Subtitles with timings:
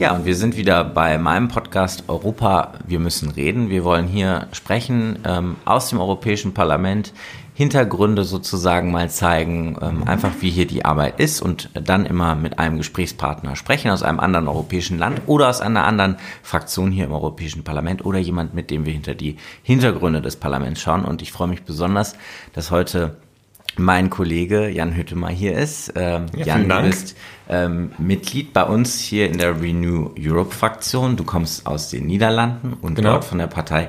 [0.00, 3.68] Ja, und wir sind wieder bei meinem Podcast Europa, wir müssen reden.
[3.68, 7.12] Wir wollen hier sprechen ähm, aus dem Europäischen Parlament,
[7.52, 12.58] Hintergründe sozusagen mal zeigen, ähm, einfach wie hier die Arbeit ist und dann immer mit
[12.58, 17.12] einem Gesprächspartner sprechen aus einem anderen europäischen Land oder aus einer anderen Fraktion hier im
[17.12, 21.04] Europäischen Parlament oder jemand, mit dem wir hinter die Hintergründe des Parlaments schauen.
[21.04, 22.16] Und ich freue mich besonders,
[22.54, 23.18] dass heute
[23.80, 25.92] mein Kollege Jan Hüttemer hier ist.
[25.96, 27.16] Ähm, ja, Jan, du bist
[27.48, 31.16] ähm, Mitglied bei uns hier in der Renew Europe Fraktion.
[31.16, 33.12] Du kommst aus den Niederlanden und genau.
[33.12, 33.88] dort von der Partei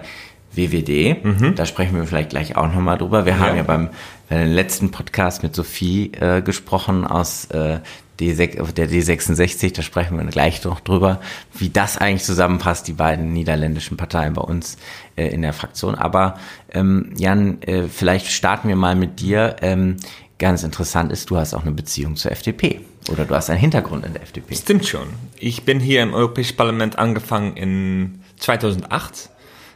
[0.53, 1.23] WWD.
[1.23, 1.55] Mhm.
[1.55, 3.25] Da sprechen wir vielleicht gleich auch nochmal drüber.
[3.25, 3.39] Wir ja.
[3.39, 3.89] haben ja beim
[4.29, 7.79] äh, letzten Podcast mit Sophie äh, gesprochen aus äh,
[8.21, 11.21] D6, der D66, da sprechen wir gleich noch drüber,
[11.57, 14.77] wie das eigentlich zusammenpasst, die beiden niederländischen Parteien bei uns
[15.15, 15.95] äh, in der Fraktion.
[15.95, 16.37] Aber
[16.71, 19.57] ähm, Jan, äh, vielleicht starten wir mal mit dir.
[19.61, 19.97] Ähm,
[20.39, 24.05] ganz interessant ist, du hast auch eine Beziehung zur FDP oder du hast einen Hintergrund
[24.05, 24.55] in der FDP.
[24.55, 25.07] Stimmt schon.
[25.37, 29.29] Ich bin hier im Europäischen Parlament angefangen in 2008.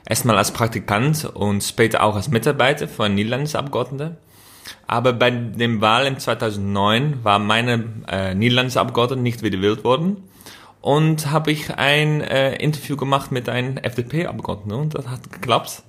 [0.08, 4.18] Erstmal als Praktikant und später auch als Mitarbeiter einen niederländischen Abgeordneten.
[4.88, 10.24] Aber bei dem Wahl im 2009 war meine äh, niederländische Abgeordnete nicht wiederwählt worden.
[10.82, 15.84] Und habe ich ein äh, Interview gemacht mit einem FDP-Abgeordneten und das hat geklappt.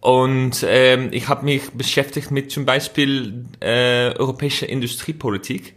[0.00, 5.76] Und ähm, ich habe mich beschäftigt mit zum Beispiel äh, europäischer Industriepolitik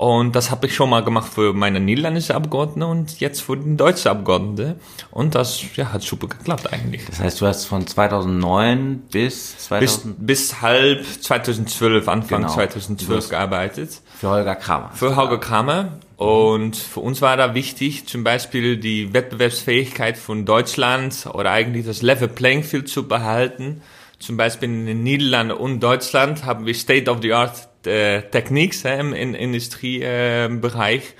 [0.00, 3.76] und das habe ich schon mal gemacht für meine niederländische Abgeordnete und jetzt für den
[3.76, 4.76] deutschen Abgeordnete.
[5.10, 7.04] Und das ja, hat super geklappt eigentlich.
[7.04, 12.54] Das heißt, du hast von 2009 bis 2000 bis, bis halb 2012, Anfang genau.
[12.54, 14.00] 2012 gearbeitet.
[14.18, 14.90] Für Holger Kramer.
[14.94, 15.98] Für Holger Kramer.
[16.16, 22.00] Und für uns war da wichtig, zum Beispiel die Wettbewerbsfähigkeit von Deutschland oder eigentlich das
[22.00, 23.82] Level Playing Field zu behalten.
[24.18, 28.98] Zum Beispiel in den Niederlanden und Deutschland haben wir State of the Art Techniques äh,
[28.98, 31.14] im, im Industriebereich.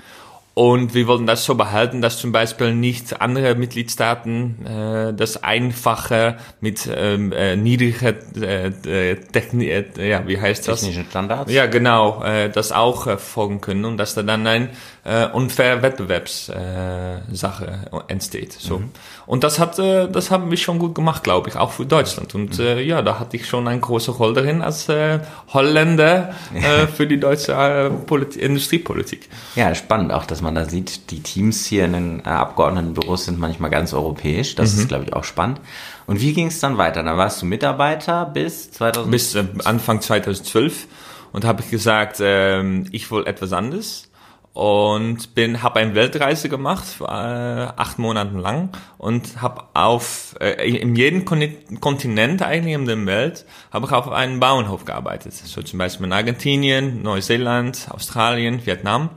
[0.61, 6.37] Und wir wollten das so behalten, dass zum Beispiel nicht andere Mitgliedstaaten äh, das einfache
[6.59, 10.81] mit ähm, äh, niedriger äh, äh äh, ja, wie heißt das?
[10.81, 11.51] Technischen Standards.
[11.51, 14.69] Ja, genau, äh, das auch äh, folgen können und dass da dann ein
[15.03, 18.53] äh, unfair Wettbewerbssache äh, Sache entsteht.
[18.53, 18.79] So.
[18.79, 18.91] Mhm.
[19.25, 22.35] Und das hat, äh, das haben wir schon gut gemacht, glaube ich, auch für Deutschland.
[22.35, 22.65] Und mhm.
[22.65, 25.19] äh, ja, da hatte ich schon eine große Rolle darin als äh,
[25.53, 29.27] Holländer äh, für die deutsche äh, Industriepolitik.
[29.55, 33.39] Ja, spannend auch, dass man da sieht, die Teams hier in den äh, Abgeordnetenbüros sind
[33.39, 34.55] manchmal ganz europäisch.
[34.55, 34.79] Das mhm.
[34.79, 35.61] ist, glaube ich, auch spannend.
[36.07, 37.03] Und wie ging es dann weiter?
[37.03, 39.11] Da warst du Mitarbeiter bis 2000?
[39.11, 40.87] Bis äh, Anfang 2012
[41.31, 42.61] und habe ich gesagt, äh,
[42.91, 44.11] ich will etwas anderes
[44.53, 50.95] und bin habe eine Weltreise gemacht äh, acht Monaten lang und habe auf äh, in
[50.95, 56.05] jedem Kontinent eigentlich in der Welt habe ich auf einem Bauernhof gearbeitet so zum Beispiel
[56.05, 59.09] in Argentinien Neuseeland Australien Vietnam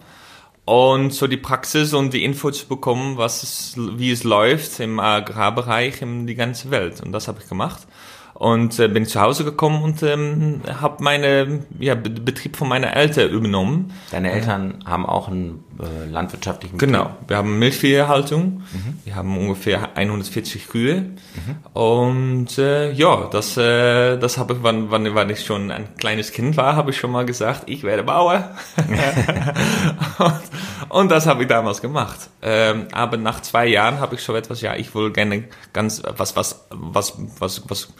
[0.64, 4.98] und so die Praxis und die Info zu bekommen, was es, wie es läuft im
[4.98, 7.00] Agrarbereich in die ganze Welt.
[7.02, 7.86] Und das habe ich gemacht
[8.34, 13.30] und äh, bin zu Hause gekommen und ähm, habe meine ja, Betrieb von meiner Eltern
[13.30, 13.92] übernommen.
[14.10, 16.92] Deine Eltern äh, haben auch einen äh, landwirtschaftlichen Betrieb?
[16.92, 18.98] Genau, wir haben Milchviehhaltung, mhm.
[19.04, 21.80] wir haben ungefähr 140 Kühe mhm.
[21.80, 26.32] und äh, ja, das, äh, das habe ich, wann, wann, wann ich schon ein kleines
[26.32, 28.50] Kind war, habe ich schon mal gesagt, ich werde Bauer
[30.18, 30.40] und,
[30.88, 32.30] und, das habe ich damals gemacht.
[32.42, 36.34] Ähm, aber nach zwei Jahren habe ich so etwas, ja, ich will gerne ganz was,
[36.34, 37.94] was, was, was, was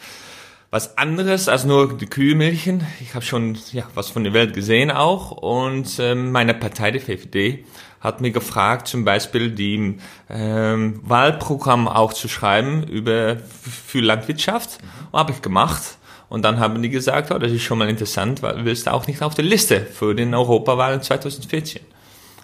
[0.75, 2.85] was anderes als nur die Kühlmilchen.
[2.99, 5.31] Ich habe schon ja, was von der Welt gesehen auch.
[5.31, 7.63] Und ähm, meine Partei, die VVD,
[8.01, 9.95] hat mir gefragt, zum Beispiel die
[10.29, 14.83] ähm, Wahlprogramm auch zu schreiben über für Landwirtschaft.
[14.83, 15.17] Mhm.
[15.17, 15.97] Habe ich gemacht.
[16.27, 19.07] Und dann haben die gesagt, oh, das ist schon mal interessant, weil du willst auch
[19.07, 21.79] nicht auf der Liste für den Europawahlen 2014.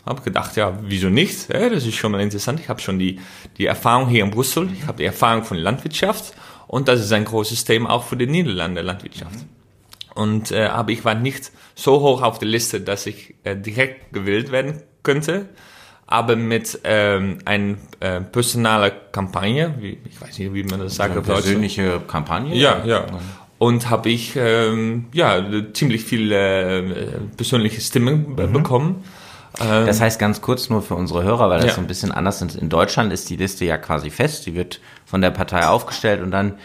[0.06, 1.53] Habe gedacht, ja, wieso nicht?
[1.53, 2.62] Das ist schon mal interessant.
[2.62, 3.19] Ich habe schon die,
[3.58, 6.34] die Erfahrung hier in Brüssel, ich habe die Erfahrung von Landwirtschaft
[6.72, 9.36] und das ist ein großes Thema auch für die Niederlande Landwirtschaft.
[9.36, 10.16] Mhm.
[10.16, 14.13] Und, äh, aber ich war nicht so hoch auf der Liste, dass ich äh, direkt
[14.13, 15.50] gewählt werden könnte.
[16.07, 21.12] Aber mit ähm, einer äh, personaler Kampagne, wie, ich weiß nicht, wie man das sagt.
[21.12, 22.56] Eine persönliche Kampagne?
[22.56, 23.06] Ja, ja.
[23.57, 25.44] Und habe ich ähm, ja
[25.74, 27.04] ziemlich viele äh,
[27.36, 28.54] persönliche Stimmen mhm.
[28.54, 29.04] bekommen.
[29.59, 31.75] Ähm, das heißt ganz kurz nur für unsere Hörer, weil das ja.
[31.75, 32.56] so ein bisschen anders ist.
[32.56, 34.45] In Deutschland ist die Liste ja quasi fest.
[34.45, 36.56] Die wird von der Partei aufgestellt und dann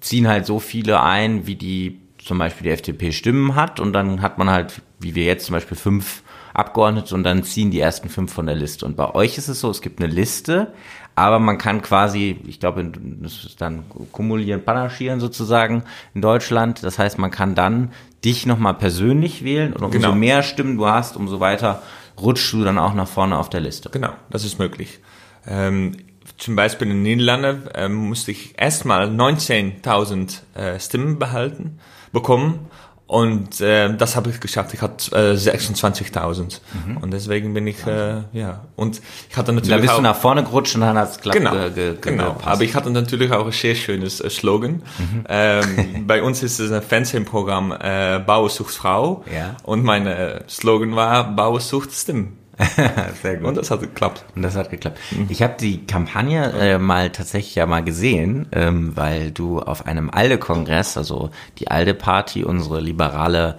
[0.00, 4.20] ziehen halt so viele ein, wie die zum Beispiel die FDP Stimmen hat und dann
[4.20, 6.22] hat man halt, wie wir jetzt zum Beispiel fünf
[6.54, 8.86] Abgeordnete und dann ziehen die ersten fünf von der Liste.
[8.86, 10.72] Und bei euch ist es so, es gibt eine Liste,
[11.14, 12.90] aber man kann quasi, ich glaube,
[13.20, 15.84] das ist dann kumulieren, panaschieren sozusagen
[16.14, 16.82] in Deutschland.
[16.82, 17.92] Das heißt, man kann dann
[18.24, 20.14] dich nochmal persönlich wählen und umso genau.
[20.14, 21.82] mehr Stimmen du hast, umso weiter
[22.20, 23.90] rutschst du dann auch nach vorne auf der Liste.
[23.90, 25.00] Genau, das ist möglich.
[25.46, 25.96] Ähm,
[26.38, 31.78] zum Beispiel in den Niederlanden äh, musste ich erstmal 19.000 äh, Stimmen behalten,
[32.12, 32.70] bekommen
[33.06, 34.74] und äh, das habe ich geschafft.
[34.74, 36.96] Ich hatte äh, 26.000 mhm.
[36.96, 39.00] und deswegen bin ich äh, ja und
[39.30, 41.52] ich hatte natürlich da bist auch, du nach vorne gerutscht und dann hat es genau,
[41.52, 42.32] ge, ge, genau.
[42.32, 42.46] Gepasst.
[42.48, 44.82] Aber ich hatte natürlich auch ein sehr schönes äh, Slogan.
[44.98, 45.24] Mhm.
[45.28, 49.56] Ähm, bei uns ist es ein Fernsehprogramm äh, Bauer sucht Frau ja.
[49.62, 52.38] und mein äh, Slogan war Bauer sucht Stimmen.
[53.22, 53.48] Sehr gut.
[53.48, 54.24] Und das hat geklappt.
[54.34, 54.98] Und das hat geklappt.
[55.28, 60.10] Ich habe die Kampagne äh, mal tatsächlich ja mal gesehen, ähm, weil du auf einem
[60.10, 63.58] ALDE-Kongress, also die ALDE-Party, unsere liberale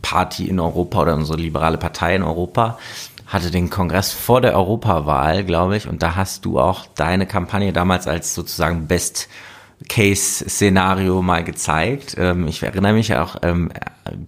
[0.00, 2.78] Party in Europa oder unsere liberale Partei in Europa,
[3.26, 7.74] hatte den Kongress vor der Europawahl, glaube ich, und da hast du auch deine Kampagne
[7.74, 9.28] damals als sozusagen Best
[9.86, 12.16] Case-Szenario mal gezeigt.
[12.18, 13.70] Ähm, ich erinnere mich auch, ähm,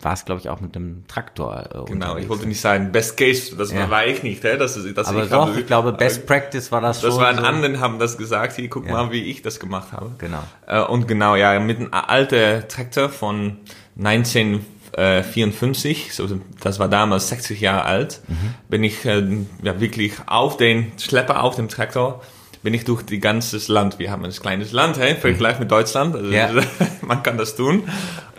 [0.01, 1.65] war es glaube ich auch mit einem Traktor.
[1.75, 3.91] Äh, genau, ich wollte nicht sagen Best Case, das ja.
[3.91, 4.45] war ich nicht.
[4.45, 7.21] Das, das Aber ich, doch, habe, ich glaube Best Practice war das, das schon.
[7.21, 7.45] Das waren so.
[7.51, 8.55] anderen haben das gesagt.
[8.55, 8.93] Hier, guck ja.
[8.93, 10.13] mal, wie ich das gemacht habe.
[10.19, 10.45] Genau.
[10.67, 13.57] Äh, und genau, ja, mit einem alten Traktor von
[13.99, 16.29] 1954, so,
[16.61, 18.55] das war damals 60 Jahre alt, mhm.
[18.69, 19.27] bin ich äh,
[19.63, 22.23] ja, wirklich auf den Schlepper, auf dem Traktor
[22.63, 23.99] bin ich durch die ganzes Land.
[23.99, 26.15] Wir haben ein kleines Land, hey, Vergleich mit Deutschland.
[26.15, 26.51] Also ja.
[27.03, 27.85] man kann das tun.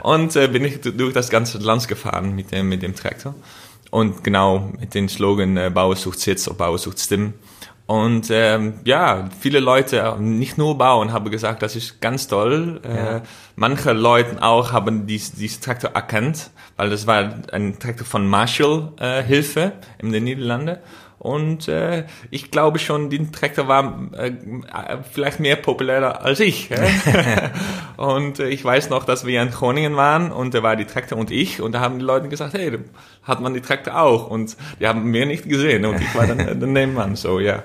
[0.03, 3.35] Und äh, bin ich durch das ganze Land gefahren mit dem, mit dem Traktor.
[3.89, 7.33] Und genau mit dem Slogan äh, Bauer sucht Sitz oder Bauer sucht Stimmen.
[7.88, 12.79] Und ähm, ja, viele Leute, nicht nur Bauern, haben gesagt, das ist ganz toll.
[12.85, 13.18] Äh, ja.
[13.18, 13.21] Äh,
[13.57, 18.94] manche Leute auch haben diesen dies Traktor erkannt, weil das war ein Traktor von Marshall
[18.97, 20.77] äh, Hilfe in den Niederlanden.
[21.21, 24.31] Und äh, ich glaube schon, den Traktor war äh,
[25.12, 26.71] vielleicht mehr populärer als ich.
[27.97, 31.19] und äh, ich weiß noch, dass wir in Groningen waren und da war die Traktor
[31.19, 32.75] und ich und da haben die Leute gesagt, hey,
[33.21, 36.59] hat man die Traktor auch und die haben mir nicht gesehen und ich war dann
[36.59, 37.62] der Nebenmann, so ja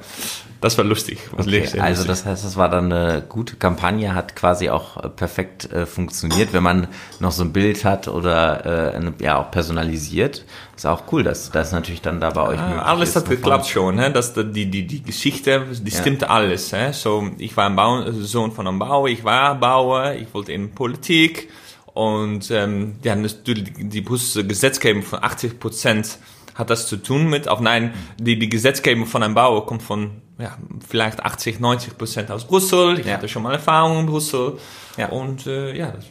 [0.60, 1.18] das war lustig.
[1.32, 2.06] Okay, also lustig.
[2.06, 6.52] das heißt, es war dann eine gute Kampagne, hat quasi auch äh, perfekt äh, funktioniert,
[6.52, 6.88] wenn man
[7.20, 10.44] noch so ein Bild hat oder äh, ja auch personalisiert.
[10.74, 13.66] Ist auch cool, dass das natürlich dann da bei euch möglich Alles ist, hat geklappt
[13.66, 14.10] schon, hè?
[14.10, 16.00] dass die, die, die Geschichte, die ja.
[16.00, 16.72] stimmte alles.
[16.72, 16.92] Hè?
[16.92, 20.72] So, ich war ein Bauer, Sohn von einem Bauer, ich war Bauer, ich wollte in
[20.72, 21.48] Politik
[21.86, 26.18] und ähm, die haben natürlich die Gesetzgebung von 80 Prozent
[26.54, 30.22] hat das zu tun mit, auf nein, die, die Gesetzgebung von einem Bauer kommt von
[30.38, 30.56] ja,
[30.86, 32.98] vielleicht 80, 90 Prozent aus Brüssel.
[32.98, 33.14] Ich ja.
[33.14, 34.58] hatte schon mal Erfahrung in Brüssel.
[34.96, 35.08] Ja.
[35.08, 36.04] Und äh, ja, das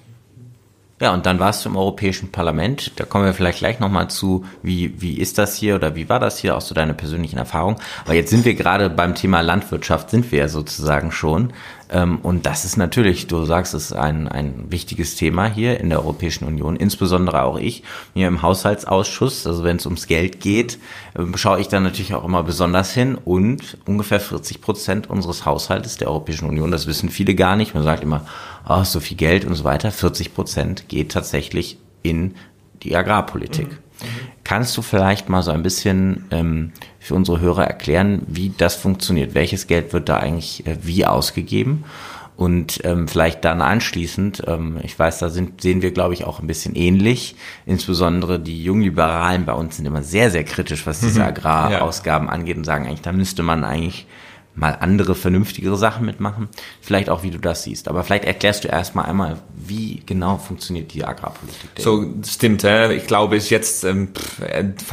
[1.01, 2.98] ja, und dann warst du im Europäischen Parlament.
[2.98, 6.22] Da kommen wir vielleicht gleich nochmal zu, wie, wie ist das hier oder wie war
[6.22, 7.75] das hier, auch so deine persönlichen Erfahrungen.
[8.06, 11.51] Aber jetzt sind wir gerade beim Thema Landwirtschaft, sind wir ja sozusagen schon.
[11.90, 16.00] Ähm, und das ist natürlich, du sagst, es ein, ein wichtiges Thema hier in der
[16.00, 17.84] Europäischen Union, insbesondere auch ich,
[18.14, 20.80] mir im Haushaltsausschuss, also wenn es ums Geld geht,
[21.18, 25.98] ähm, schaue ich da natürlich auch immer besonders hin und ungefähr 40 Prozent unseres Haushaltes
[25.98, 28.26] der Europäischen Union, das wissen viele gar nicht, man sagt immer,
[28.68, 32.36] oh, so viel Geld und so weiter, 40 Prozent geht tatsächlich in
[32.84, 33.68] die Agrarpolitik.
[33.70, 33.78] Mhm.
[34.45, 39.33] Kannst du vielleicht mal so ein bisschen ähm, für unsere Hörer erklären, wie das funktioniert?
[39.33, 41.83] Welches Geld wird da eigentlich äh, wie ausgegeben?
[42.38, 46.42] Und ähm, vielleicht dann anschließend, ähm, ich weiß, da sind, sehen wir, glaube ich, auch
[46.42, 47.36] ein bisschen ähnlich.
[47.65, 51.28] Insbesondere die Jungliberalen bei uns sind immer sehr, sehr kritisch, was diese mhm.
[51.28, 52.33] Agrarausgaben ja.
[52.33, 54.06] angeht und sagen eigentlich, da müsste man eigentlich
[54.56, 56.50] mal andere, vernünftigere Sachen mitmachen.
[56.81, 57.88] Vielleicht auch, wie du das siehst.
[57.88, 61.69] Aber vielleicht erklärst du erstmal einmal, wie genau funktioniert die Agrarpolitik.
[61.78, 62.64] So, stimmt.
[62.64, 64.09] Ich glaube, es jetzt ähm,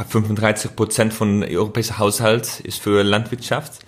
[0.09, 3.79] 35 Prozent von europäischen Haushalt ist für Landwirtschaft.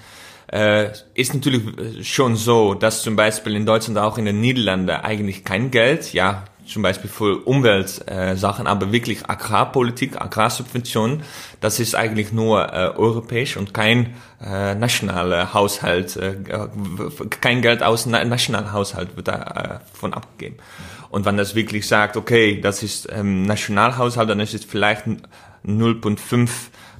[0.48, 5.44] Äh, ist natürlich schon so, dass zum Beispiel in Deutschland auch in den Niederlanden eigentlich
[5.44, 11.24] kein Geld, ja, zum Beispiel für Umweltsachen, äh, aber wirklich Agrarpolitik, Agrarsubventionen,
[11.62, 14.16] das ist eigentlich nur äh, europäisch und kein
[14.46, 16.36] äh, nationaler Haushalt, äh,
[17.42, 20.58] kein Geld aus na nationalen Haushalt wird da äh, abgegeben.
[21.10, 25.06] Und wenn das wirklich sagt, okay, das ist ähm, Nationalhaushalt, dann ist es vielleicht
[25.66, 26.50] 0,5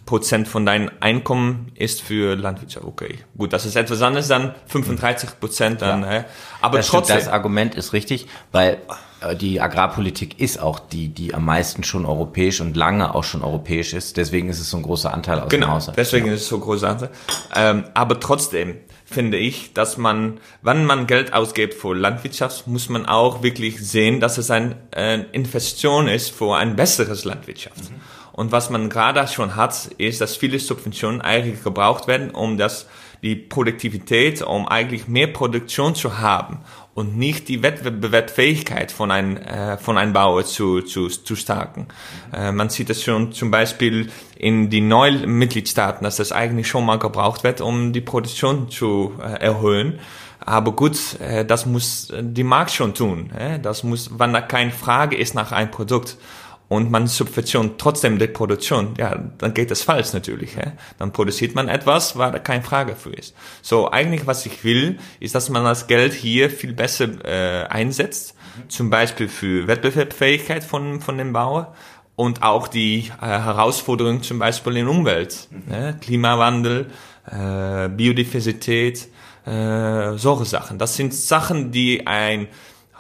[0.06, 2.86] Prozent von deinem Einkommen ist für Landwirtschaft.
[2.86, 6.04] Okay, gut, das ist etwas anderes dann 35 Prozent dann.
[6.04, 6.14] Ja.
[6.14, 6.24] Äh,
[6.62, 7.16] aber das trotzdem.
[7.16, 8.78] Stimmt, das Argument ist richtig, weil
[9.22, 13.44] äh, die Agrarpolitik ist auch die, die am meisten schon europäisch und lange auch schon
[13.44, 14.18] europäisch ist.
[14.18, 15.98] Deswegen ist es so ein großer Anteil aus genau, dem Haushalt.
[15.98, 17.10] Deswegen ist es so ein großer Anteil.
[17.56, 23.06] Ähm, aber trotzdem finde ich, dass man, wenn man Geld ausgibt für Landwirtschaft, muss man
[23.06, 27.90] auch wirklich sehen, dass es eine äh, Investition ist für ein besseres Landwirtschaft.
[27.90, 28.02] Mhm.
[28.36, 32.86] Und was man gerade schon hat, ist, dass viele Subventionen eigentlich gebraucht werden, um das,
[33.24, 36.60] die Produktivität, um eigentlich mehr Produktion zu haben
[36.96, 41.88] und nicht die Wettbewerbsfähigkeit von einem, äh, von einem Bauer zu, zu, zu starken.
[42.34, 46.86] Äh, man sieht das schon zum Beispiel in die neuen Mitgliedstaaten, dass das eigentlich schon
[46.86, 50.00] mal gebraucht wird, um die Produktion zu äh, erhöhen.
[50.42, 53.32] Aber gut, äh, das muss die Markt schon tun.
[53.32, 53.60] Äh?
[53.60, 56.18] Das muss, wenn da keine Frage ist nach einem Produkt
[56.68, 60.56] und man subventioniert trotzdem die Produktion, ja, dann geht das falsch natürlich.
[60.56, 60.74] Ja?
[60.98, 63.36] Dann produziert man etwas, weil da keine Frage für ist.
[63.62, 68.36] So, eigentlich was ich will, ist, dass man das Geld hier viel besser äh, einsetzt,
[68.68, 71.76] zum Beispiel für Wettbewerbsfähigkeit von, von dem Bauer
[72.16, 75.98] und auch die äh, Herausforderungen zum Beispiel in Umwelt, ne?
[76.02, 76.88] Klimawandel,
[77.30, 79.08] äh, Biodiversität,
[79.46, 80.78] äh, solche Sachen.
[80.78, 82.48] Das sind Sachen, die ein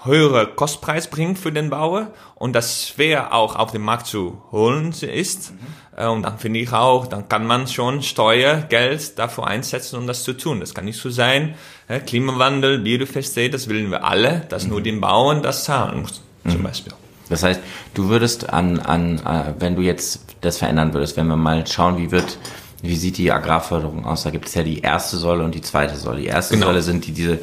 [0.05, 4.93] höherer Kostpreis bringen für den Bauer und das schwer auch auf dem Markt zu holen
[5.01, 5.51] ist.
[5.51, 6.07] Mhm.
[6.07, 10.33] Und dann finde ich auch, dann kann man schon Steuergeld dafür einsetzen, um das zu
[10.33, 10.59] tun.
[10.59, 11.55] Das kann nicht so sein.
[12.05, 14.69] Klimawandel, Biodiversität, das willen wir alle, dass mhm.
[14.71, 16.63] nur den Bauern das zahlen muss, zum mhm.
[16.63, 16.93] Beispiel.
[17.29, 17.59] Das heißt,
[17.93, 21.97] du würdest an, an, äh, wenn du jetzt das verändern würdest, wenn wir mal schauen,
[21.97, 22.37] wie wird
[22.81, 24.23] wie sieht die Agrarförderung aus?
[24.23, 26.21] Da gibt es ja die erste Säule und die zweite Säule.
[26.21, 26.67] Die erste genau.
[26.67, 27.39] Säule sind die, diese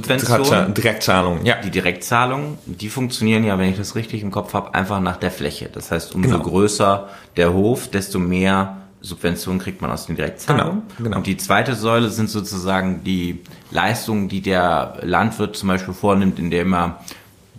[0.00, 0.74] Direktsubventionen.
[0.74, 1.56] Direktzahlungen, ja.
[1.62, 5.30] Die Direktzahlungen, die funktionieren ja, wenn ich das richtig im Kopf habe, einfach nach der
[5.30, 5.68] Fläche.
[5.72, 6.42] Das heißt, umso genau.
[6.42, 10.82] größer der Hof, desto mehr Subventionen kriegt man aus den Direktzahlungen.
[10.96, 11.16] Genau, genau.
[11.18, 16.74] Und die zweite Säule sind sozusagen die Leistungen, die der Landwirt zum Beispiel vornimmt, indem
[16.74, 17.00] er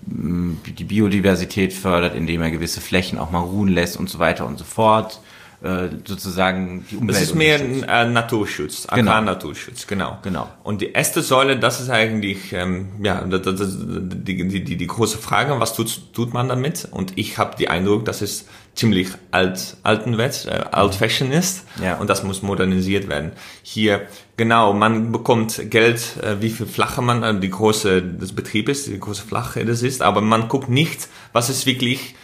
[0.06, 4.46] mm, die Biodiversität fördert, indem er gewisse Flächen auch mal ruhen lässt und so weiter
[4.46, 5.22] und so fort.
[5.68, 7.18] Äh, sozusagen die Umwelt.
[7.18, 10.18] Das ist mehr äh, Naturschutz, Agrarnaturschutz, genau.
[10.22, 10.44] genau.
[10.44, 10.50] genau.
[10.64, 15.60] Und die erste Säule, das ist eigentlich ähm, ja die, die, die, die große Frage,
[15.60, 16.88] was tut, tut man damit?
[16.90, 18.46] Und ich habe die Eindruck, dass es
[18.76, 21.98] ziemlich alt, altenwert, äh, alt fashion ist ja.
[21.98, 23.34] und das muss modernisiert werden.
[23.62, 24.04] Hier,
[24.38, 29.00] genau, man bekommt Geld, äh, wie viel Flache man, äh, die große des Betriebes, wie
[29.00, 32.16] große Flache das ist, aber man guckt nicht, was ist wirklich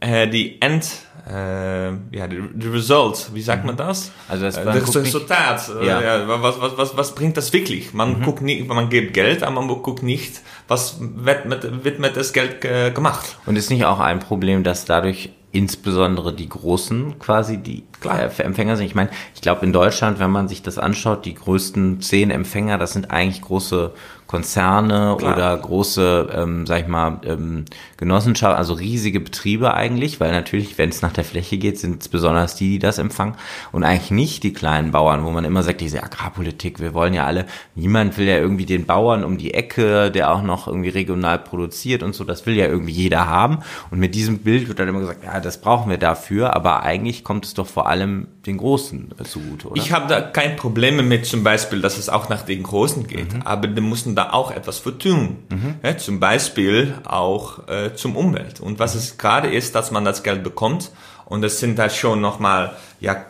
[0.00, 0.86] äh, die End
[1.28, 3.78] äh, ja, the result, wie sagt man mhm.
[3.78, 4.12] das?
[4.28, 5.68] Also das, das Resultat.
[5.68, 6.00] Nicht, ja.
[6.00, 6.42] ja.
[6.42, 7.92] was, was, was, was bringt das wirklich?
[7.92, 8.22] Man mhm.
[8.22, 12.32] guckt nicht, man gibt Geld, aber man guckt nicht, was wird mit, wird mit das
[12.32, 13.38] Geld äh, gemacht.
[13.44, 18.30] Und ist nicht auch ein Problem, dass dadurch insbesondere die großen quasi die Klar.
[18.38, 18.86] Äh, Empfänger sind.
[18.86, 22.78] Ich meine, ich glaube in Deutschland, wenn man sich das anschaut, die größten zehn Empfänger,
[22.78, 23.92] das sind eigentlich große
[24.26, 25.36] Konzerne Klar.
[25.36, 27.64] oder große, ähm, sag ich mal, ähm,
[27.96, 32.08] Genossenschaften, also riesige Betriebe eigentlich, weil natürlich, wenn es nach der Fläche geht, sind es
[32.08, 33.36] besonders die, die das empfangen
[33.70, 37.24] und eigentlich nicht die kleinen Bauern, wo man immer sagt, diese Agrarpolitik, wir wollen ja
[37.24, 41.38] alle, niemand will ja irgendwie den Bauern um die Ecke, der auch noch irgendwie regional
[41.38, 44.88] produziert und so, das will ja irgendwie jeder haben und mit diesem Bild wird dann
[44.88, 48.56] immer gesagt, ja, das brauchen wir dafür, aber eigentlich kommt es doch vor allem den
[48.56, 49.80] Großen zugute, oder?
[49.80, 53.34] Ich habe da kein Problem mit zum Beispiel, dass es auch nach den Großen geht,
[53.34, 53.42] mhm.
[53.42, 55.44] aber die müssen da auch etwas für tun.
[55.50, 55.74] Mhm.
[55.82, 58.60] Ja, zum Beispiel auch äh, zum Umwelt.
[58.60, 60.90] Und was es gerade ist, dass man das Geld bekommt
[61.26, 63.24] und es sind da schon nochmal, ja,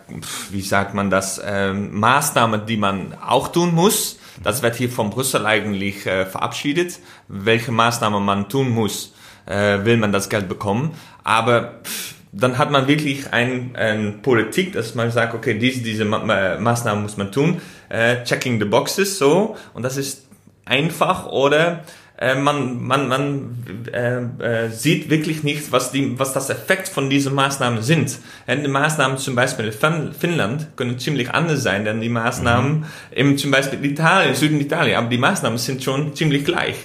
[0.50, 4.19] wie sagt man das, äh, Maßnahmen, die man auch tun muss.
[4.43, 6.99] Das wird hier von Brüssel eigentlich äh, verabschiedet.
[7.28, 9.14] Welche Maßnahmen man tun muss,
[9.47, 10.93] äh, will man das Geld bekommen.
[11.25, 16.05] Aber pff, dann hat man wirklich ein, ein Politik, dass man sagt, okay, diese, diese
[16.05, 20.25] Ma Maßnahmen muss man tun, äh, checking the boxes so und das ist
[20.66, 21.85] einfach oder
[22.18, 27.11] äh, man, man, man äh, äh, sieht wirklich nicht, was, die, was das Effekt von
[27.11, 28.18] diesen Maßnahmen sind.
[28.46, 32.85] Denn die Maßnahmen zum Beispiel in Finnland können ziemlich anders sein, denn die Maßnahmen mhm.
[33.11, 36.76] im zum Beispiel Italien, Süden Italien, aber die Maßnahmen sind schon ziemlich gleich.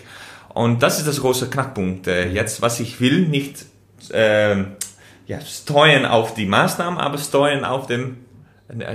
[0.50, 3.66] Und das ist das große Knackpunkt äh, jetzt, was ich will, nicht
[4.12, 4.58] äh,
[5.28, 8.18] ja, steuern auf die Maßnahmen, aber steuern auf dem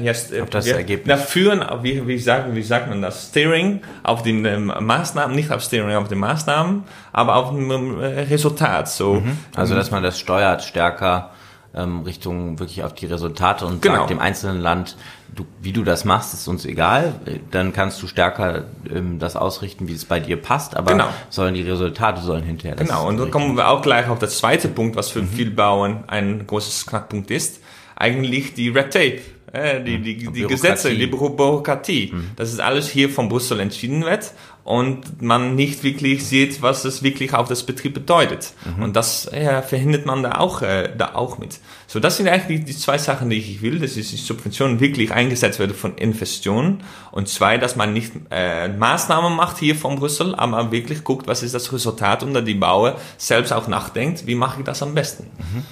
[0.01, 1.07] ja, auf das ja, Ergebnis.
[1.07, 3.29] Na, führen, wie, wie, sagt, wie sagt man das?
[3.29, 7.99] Steering auf den ähm, Maßnahmen, nicht auf Steering auf den Maßnahmen, aber auf dem ähm,
[7.99, 8.89] Resultat.
[8.89, 9.15] So.
[9.15, 9.39] Mhm.
[9.55, 11.31] Also, dass man das steuert stärker
[11.75, 13.97] ähm, Richtung wirklich auf die Resultate und genau.
[13.97, 14.97] sagt dem einzelnen Land,
[15.35, 17.15] du, wie du das machst, ist uns egal.
[17.51, 21.09] Dann kannst du stärker ähm, das ausrichten, wie es bei dir passt, aber genau.
[21.29, 22.77] sollen die Resultate sollen hinterher.
[22.77, 25.29] Genau, und dann kommen wir auch gleich auf das zweite Punkt, was für mhm.
[25.29, 27.61] viele Bauern ein großes Knackpunkt ist.
[27.95, 29.21] Eigentlich die Red Tape
[29.53, 32.11] äh, die, die, die, die Gesetze, die Bürokratie.
[32.13, 32.31] Mhm.
[32.37, 34.33] Das ist alles hier von Brüssel entschieden wird
[34.67, 38.53] und man nicht wirklich sieht, was es wirklich auf das Betrieb bedeutet.
[38.65, 38.83] Mhm.
[38.83, 41.61] Und das ja, verhindert man da auch, äh, da auch mit.
[41.87, 43.79] So, das sind eigentlich die zwei Sachen, die ich will.
[43.79, 48.67] Das ist die Subvention wirklich eingesetzt wird von Investitionen und zwei, dass man nicht äh,
[48.67, 52.55] Maßnahmen macht hier von Brüssel, aber wirklich guckt, was ist das Resultat und dann die
[52.55, 55.29] Bauer selbst auch nachdenkt, wie mache ich das am besten.
[55.39, 55.63] Mhm.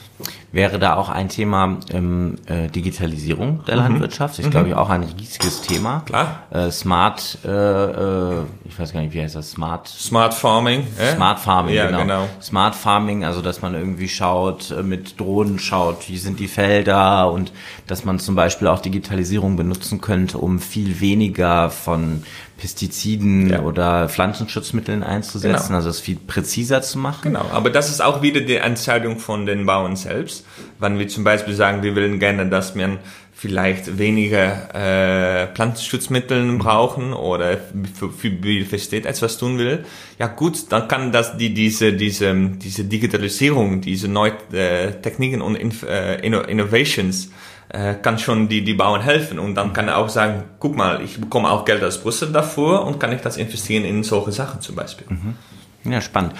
[0.52, 3.82] Wäre da auch ein Thema ähm, äh, Digitalisierung der mhm.
[3.82, 4.38] Landwirtschaft?
[4.38, 4.50] Ist, mhm.
[4.50, 6.02] glaube ich, auch ein riesiges Thema.
[6.06, 6.44] Klar.
[6.50, 9.50] Äh, Smart, äh, äh, ich weiß gar nicht, wie heißt das?
[9.50, 9.88] Smart.
[9.88, 10.86] Smart Farming.
[10.96, 11.14] Äh?
[11.14, 12.02] Smart Farming, ja, genau.
[12.02, 12.28] genau.
[12.40, 17.32] Smart Farming, also dass man irgendwie schaut, äh, mit Drohnen schaut, wie sind die Felder
[17.32, 17.52] und
[17.88, 22.22] dass man zum Beispiel auch Digitalisierung benutzen könnte, um viel weniger von
[22.56, 23.62] Pestiziden ja.
[23.62, 25.76] oder Pflanzenschutzmitteln einzusetzen, genau.
[25.76, 27.32] also es viel präziser zu machen.
[27.32, 30.46] Genau, aber das ist auch wieder die Entscheidung von den Bauern selbst.
[30.78, 32.98] Wenn wir zum Beispiel sagen, wir wollen gerne, dass man
[33.32, 37.58] vielleicht weniger äh, Pflanzenschutzmittel brauchen oder
[37.98, 39.84] für, für Biodiversität etwas tun will,
[40.20, 45.56] ja gut, dann kann das die diese diese diese Digitalisierung, diese neuen äh, Techniken und
[45.82, 47.30] äh, Innovations
[47.68, 49.38] äh, kann schon die, die Bauern helfen.
[49.38, 52.86] Und dann kann er auch sagen, guck mal, ich bekomme auch Geld aus Brüssel davor
[52.86, 55.06] und kann ich das investieren in solche Sachen zum Beispiel.
[55.10, 55.90] Mhm.
[55.90, 56.34] Ja, spannend.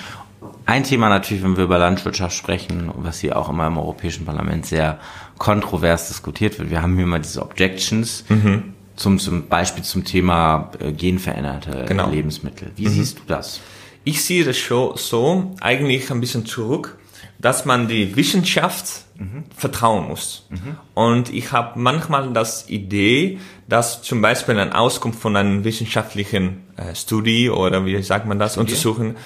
[0.66, 4.66] Ein Thema natürlich, wenn wir über Landwirtschaft sprechen, was hier auch immer im Europäischen Parlament
[4.66, 4.99] sehr
[5.38, 6.71] kontrovers diskutiert wird.
[6.71, 8.75] Wir haben hier mal diese Objections mhm.
[8.97, 12.11] zum, zum Beispiel zum Thema äh, genveränderte genau.
[12.11, 12.71] Lebensmittel.
[12.76, 12.90] Wie mhm.
[12.90, 13.61] siehst du das?
[14.04, 16.99] Ich sehe das schon so, eigentlich ein bisschen zurück,
[17.45, 19.45] dass man die Wissenschaft mhm.
[19.55, 20.47] vertrauen muss.
[20.49, 20.79] Mhm.
[20.95, 26.95] Und ich habe manchmal das Idee, dass zum Beispiel eine Auskunft von einem wissenschaftlichen äh,
[26.95, 28.71] Studie oder wie sagt man das, Studie?
[28.71, 29.17] untersuchen,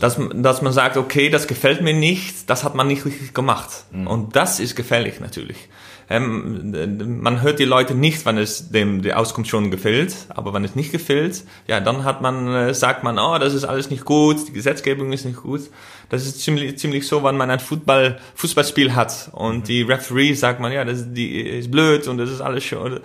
[0.00, 3.70] dass, dass man sagt, okay, das gefällt mir nicht, das hat man nicht richtig gemacht.
[3.92, 4.08] Mhm.
[4.08, 5.68] Und das ist gefährlich natürlich.
[6.10, 10.64] Ähm, man hört die Leute nicht, wenn es dem die Auskunft schon gefällt, aber wenn
[10.64, 14.06] es nicht gefällt, ja, dann hat man, äh, sagt man, oh, das ist alles nicht
[14.06, 15.62] gut, die Gesetzgebung ist nicht gut.
[16.08, 19.64] Das ist ziemlich, ziemlich so, wenn man ein Fußball, Fußballspiel hat und mhm.
[19.64, 23.00] die Referee sagt man, ja, das ist, die ist blöd und das ist alles schon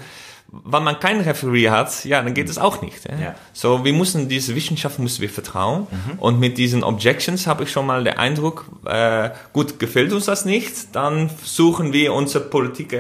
[0.65, 3.10] wenn man keinen Referee hat, ja, dann geht es auch nicht.
[3.10, 3.17] Ja?
[3.19, 3.36] ja.
[3.53, 5.88] So, wir müssen diese Wissenschaft müssen wir vertrauen.
[5.89, 6.19] Mhm.
[6.19, 10.45] Und mit diesen Objections habe ich schon mal den Eindruck, äh, gut, gefällt uns das
[10.45, 12.95] nicht, dann suchen wir unser Politik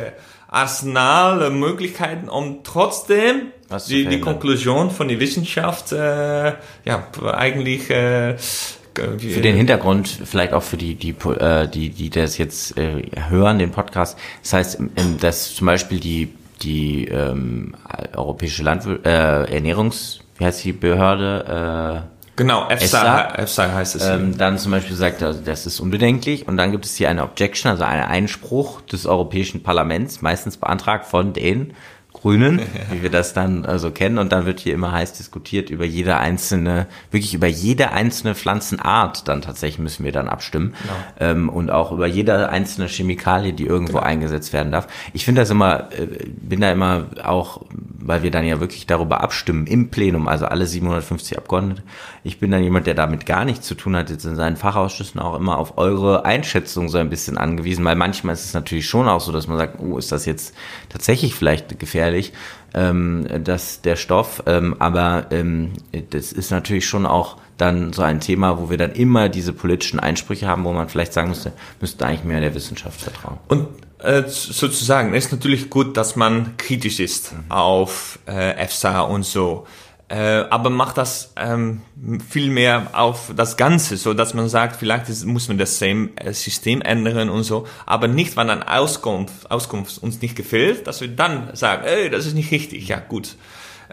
[0.47, 3.51] Arsenal, Möglichkeiten, um trotzdem
[3.87, 6.53] die, die Konklusion von der Wissenschaft, äh,
[6.85, 12.37] ja, eigentlich äh, für den Hintergrund, vielleicht auch für die, die, äh, die, die das
[12.37, 14.17] jetzt äh, hören, den Podcast.
[14.43, 14.77] Das heißt,
[15.19, 16.29] dass zum Beispiel die
[16.63, 17.75] die ähm,
[18.15, 22.03] europäische Landwir äh, Ernährungs, wie heißt die Behörde?
[22.09, 24.07] Äh, Genau, EFSA, EFSA heißt es.
[24.07, 27.23] Ähm, dann zum Beispiel sagt er, das ist unbedenklich und dann gibt es hier eine
[27.23, 31.73] Objection, also einen Einspruch des Europäischen Parlaments, meistens beantragt von den
[32.13, 34.17] Grünen, wie wir das dann also kennen.
[34.17, 39.27] Und dann wird hier immer heiß diskutiert über jede einzelne, wirklich über jede einzelne Pflanzenart.
[39.27, 40.75] Dann tatsächlich müssen wir dann abstimmen.
[40.81, 41.31] Genau.
[41.31, 44.05] Ähm, und auch über jede einzelne Chemikalie, die irgendwo genau.
[44.05, 44.87] eingesetzt werden darf.
[45.13, 49.21] Ich finde das immer, äh, bin da immer auch, weil wir dann ja wirklich darüber
[49.21, 51.83] abstimmen im Plenum, also alle 750 Abgeordnete.
[52.23, 55.19] Ich bin dann jemand, der damit gar nichts zu tun hat, jetzt in seinen Fachausschüssen
[55.19, 59.07] auch immer auf eure Einschätzung so ein bisschen angewiesen, weil manchmal ist es natürlich schon
[59.07, 60.53] auch so, dass man sagt, oh, ist das jetzt
[60.89, 62.02] tatsächlich vielleicht gefährlich?
[62.03, 62.33] Gefährlich,
[62.73, 65.73] ähm, dass der Stoff, ähm, aber ähm,
[66.09, 69.99] das ist natürlich schon auch dann so ein Thema, wo wir dann immer diese politischen
[69.99, 73.37] Einsprüche haben, wo man vielleicht sagen müsste, müsste eigentlich mehr der Wissenschaft vertrauen.
[73.47, 73.67] Und
[73.99, 77.51] äh, sozusagen, es ist natürlich gut, dass man kritisch ist mhm.
[77.51, 79.65] auf äh, EFSA und so.
[80.13, 81.81] Äh, aber macht das ähm,
[82.29, 86.33] viel mehr auf das Ganze, so dass man sagt, vielleicht ist, muss man das äh,
[86.33, 91.07] System ändern und so, aber nicht, wenn eine Auskunft, Auskunft uns nicht gefällt, dass wir
[91.07, 93.37] dann sagen, ey, das ist nicht richtig, ja gut.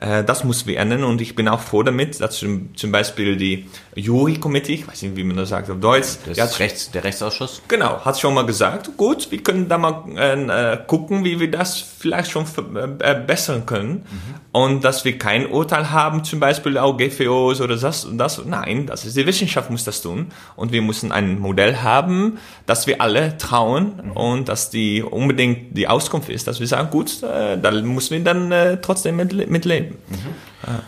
[0.01, 3.37] Äh, das muss wir ändern und ich bin auch froh damit, dass zum, zum Beispiel
[3.37, 6.17] die Jury-Committee, ich weiß nicht, wie man das sagt auf Deutsch.
[6.35, 7.63] Das Rechts, der Rechtsausschuss?
[7.69, 11.77] Genau, hat schon mal gesagt, gut, wir können da mal äh, gucken, wie wir das
[11.77, 14.35] vielleicht schon verbessern können mhm.
[14.53, 18.43] und dass wir kein Urteil haben, zum Beispiel auch GVOs oder das und das.
[18.45, 22.87] Nein, das ist die Wissenschaft muss das tun und wir müssen ein Modell haben, dass
[22.87, 24.13] wir alle trauen mhm.
[24.13, 28.25] und dass die unbedingt die Auskunft ist, dass wir sagen, gut, äh, da müssen wir
[28.25, 29.90] dann äh, trotzdem mit, mit leben.
[30.09, 30.81] Mhm.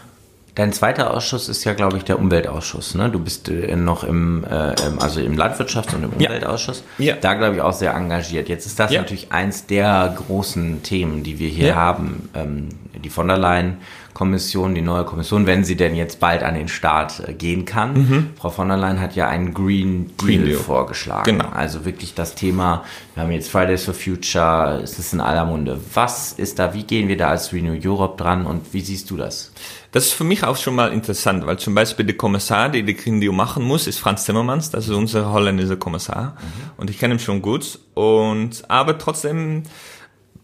[0.55, 2.95] Dein zweiter Ausschuss ist ja, glaube ich, der Umweltausschuss.
[2.95, 3.09] Ne?
[3.09, 6.85] Du bist äh, noch im, äh, also im Landwirtschafts- und im Umweltausschuss.
[6.99, 7.17] Ja.
[7.19, 8.51] Da, glaube ich, auch sehr engagiert.
[8.51, 9.01] Jetzt ist das ja.
[9.01, 11.75] natürlich eins der großen Themen, die wir hier ja.
[11.77, 12.29] haben.
[12.35, 12.69] Ähm,
[13.03, 13.79] die von der Leyen
[14.15, 17.95] Kommission, die neue Kommission, wenn sie denn jetzt bald an den Start äh, gehen kann.
[17.95, 18.31] Mhm.
[18.39, 20.59] Frau von der Leyen hat ja einen Green Deal, Green Deal.
[20.59, 21.39] vorgeschlagen.
[21.39, 21.51] Genau.
[21.51, 25.81] Also wirklich das Thema, wir haben jetzt Fridays for Future, es ist in aller Munde.
[25.95, 29.17] Was ist da, wie gehen wir da als Renew Europe dran und wie siehst du
[29.17, 29.53] das?
[29.93, 32.97] Das ist für mich auch schon mal interessant, weil zum Beispiel der Kommissar, der die
[32.97, 36.37] Green Deal machen muss, ist Franz Timmermans, das ist unser holländischer Kommissar.
[36.39, 36.71] Mhm.
[36.79, 37.79] Und ich kenne ihn schon gut.
[37.93, 39.65] Und, aber trotzdem,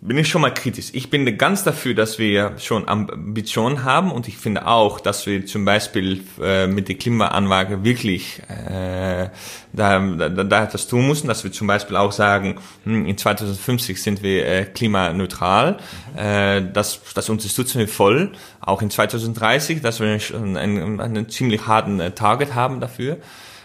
[0.01, 0.91] bin ich schon mal kritisch.
[0.93, 5.45] Ich bin ganz dafür, dass wir schon Ambitionen haben und ich finde auch, dass wir
[5.45, 9.29] zum Beispiel äh, mit der Klimaanlage wirklich äh,
[9.73, 14.01] da, da, da etwas tun müssen, dass wir zum Beispiel auch sagen, hm, in 2050
[14.01, 15.79] sind wir äh, klimaneutral.
[16.17, 18.31] Äh, das, das unterstützen wir voll.
[18.61, 23.19] Auch in 2030, dass wir einen, einen, einen ziemlich harten äh, Target haben dafür.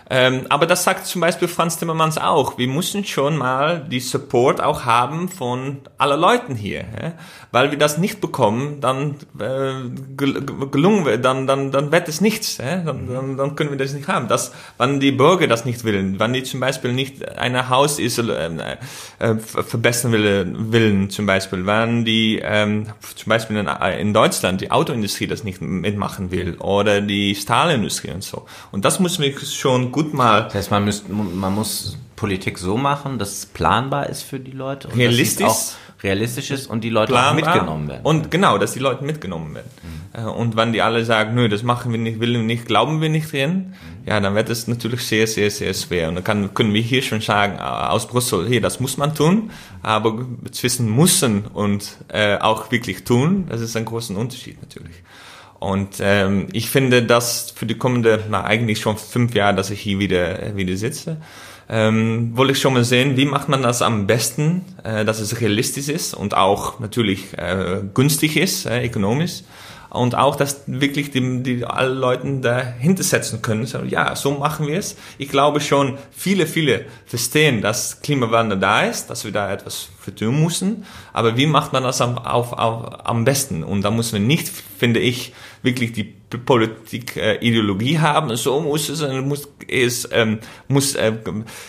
[0.10, 2.58] Ähm, aber das sagt zum Beispiel Franz Timmermans auch.
[2.58, 6.86] Wir müssen schon mal die Support auch haben von aller Leuten hier.
[7.02, 7.14] Ja?
[7.52, 9.74] Weil wir das nicht bekommen, dann äh,
[10.18, 12.58] gelungen wir, dann, dann, dann wird es nichts.
[12.58, 12.78] Ja?
[12.78, 14.28] Dann, dann, dann können wir das nicht haben.
[14.28, 18.18] Das, wenn die Bürger das nicht willen, wenn die zum Beispiel nicht ein Haus ist,
[18.20, 18.78] äh,
[19.20, 24.72] äh, verbessern willen, willen, zum Beispiel, wenn die ähm, zum Beispiel in, in Deutschland die
[24.72, 28.46] Autoindustrie das nicht mitmachen will oder die Stahlindustrie und so.
[28.72, 30.44] Und das müssen wir schon gut mal.
[30.44, 34.52] Das heißt, man, müsst, man muss Politik so machen, dass es planbar ist für die
[34.52, 34.90] Leute.
[34.90, 35.48] Und realistisch.
[35.48, 38.02] auch realistisch ist und die Leute auch mitgenommen werden.
[38.04, 39.70] Und genau, dass die Leute mitgenommen werden.
[40.16, 40.30] Mhm.
[40.30, 43.32] Und wenn die alle sagen, nö, das machen wir nicht, wir nicht, glauben wir nicht
[43.32, 44.08] drin, mhm.
[44.08, 46.10] ja, dann wird es natürlich sehr, sehr, sehr schwer.
[46.10, 49.52] Und dann kann, können wir hier schon sagen, aus Brüssel, hier, das muss man tun,
[49.82, 55.04] aber zwischen müssen und äh, auch wirklich tun, das ist ein großer Unterschied natürlich.
[55.64, 59.80] Und ähm, ich finde, dass für die kommende, na eigentlich schon fünf Jahre, dass ich
[59.80, 61.22] hier wieder wieder sitze,
[61.70, 65.40] ähm, wollte ich schon mal sehen, wie macht man das am besten, äh, dass es
[65.40, 69.44] realistisch ist und auch natürlich äh, günstig ist, äh, ökonomisch
[69.94, 73.68] und auch, dass wirklich die, die alle Leuten dahinter setzen können.
[73.68, 74.98] So, ja, so machen wir es.
[75.20, 80.14] Ich glaube schon, viele, viele verstehen, dass Klimawandel da ist, dass wir da etwas für
[80.14, 80.86] tun müssen.
[81.14, 83.64] Aber wie macht man das am, auf, auf, am besten?
[83.64, 84.50] Und da muss man nicht,
[84.80, 85.32] finde ich,
[85.64, 86.04] wirklich die
[86.38, 88.36] Politik äh, Ideologie haben.
[88.36, 91.14] So muss es, muss es ähm, muss äh,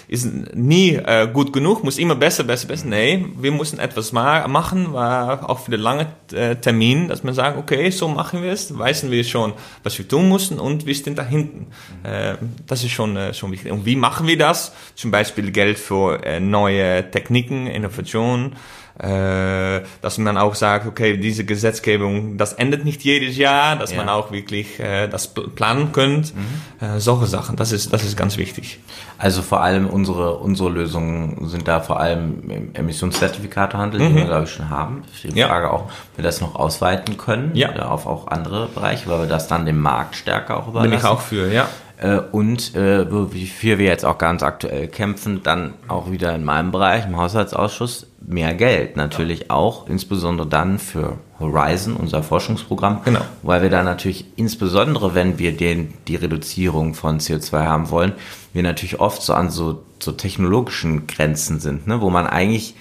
[0.08, 2.86] ist nie äh, gut genug, muss immer besser, besser, besser.
[2.86, 7.34] Nee, wir müssen etwas ma machen, war auch für den langen äh, Termin, dass man
[7.34, 9.52] sagt, okay, so machen wir es, wissen wir schon,
[9.82, 11.66] was wir tun müssen und wir sind da hinten.
[12.02, 13.70] Äh, das ist schon äh, schon wichtig.
[13.70, 14.72] Und wie machen wir das?
[14.94, 18.56] Zum Beispiel Geld für äh, neue Techniken, Innovationen
[18.98, 23.96] äh, dass man auch sagt, okay, diese Gesetzgebung, das endet nicht jedes Jahr, dass ja.
[23.96, 26.32] man auch wirklich äh, das planen könnt.
[26.34, 26.86] Mhm.
[26.86, 28.78] Äh, solche Sachen, das ist, das ist ganz wichtig.
[29.18, 34.08] Also vor allem unsere, unsere Lösungen sind da vor allem Emissionszertifikatehandel, mhm.
[34.08, 35.02] die wir, glaube ich, schon haben.
[35.24, 35.48] Die ja.
[35.48, 37.74] Frage auch, ob wir das noch ausweiten können ja.
[37.74, 40.90] auf auch andere Bereiche, weil wir das dann dem Markt stärker auch überlassen.
[40.90, 41.68] Bin ich auch für, ja.
[42.04, 46.70] Äh, und äh, wofür wir jetzt auch ganz aktuell kämpfen, dann auch wieder in meinem
[46.70, 48.98] Bereich, im Haushaltsausschuss, mehr Geld.
[48.98, 49.50] Natürlich ja.
[49.50, 53.00] auch, insbesondere dann für Horizon, unser Forschungsprogramm.
[53.06, 53.22] Genau.
[53.42, 58.12] Weil wir da natürlich, insbesondere wenn wir den, die Reduzierung von CO2 haben wollen,
[58.52, 62.74] wir natürlich oft so an so, so technologischen Grenzen sind, ne, wo man eigentlich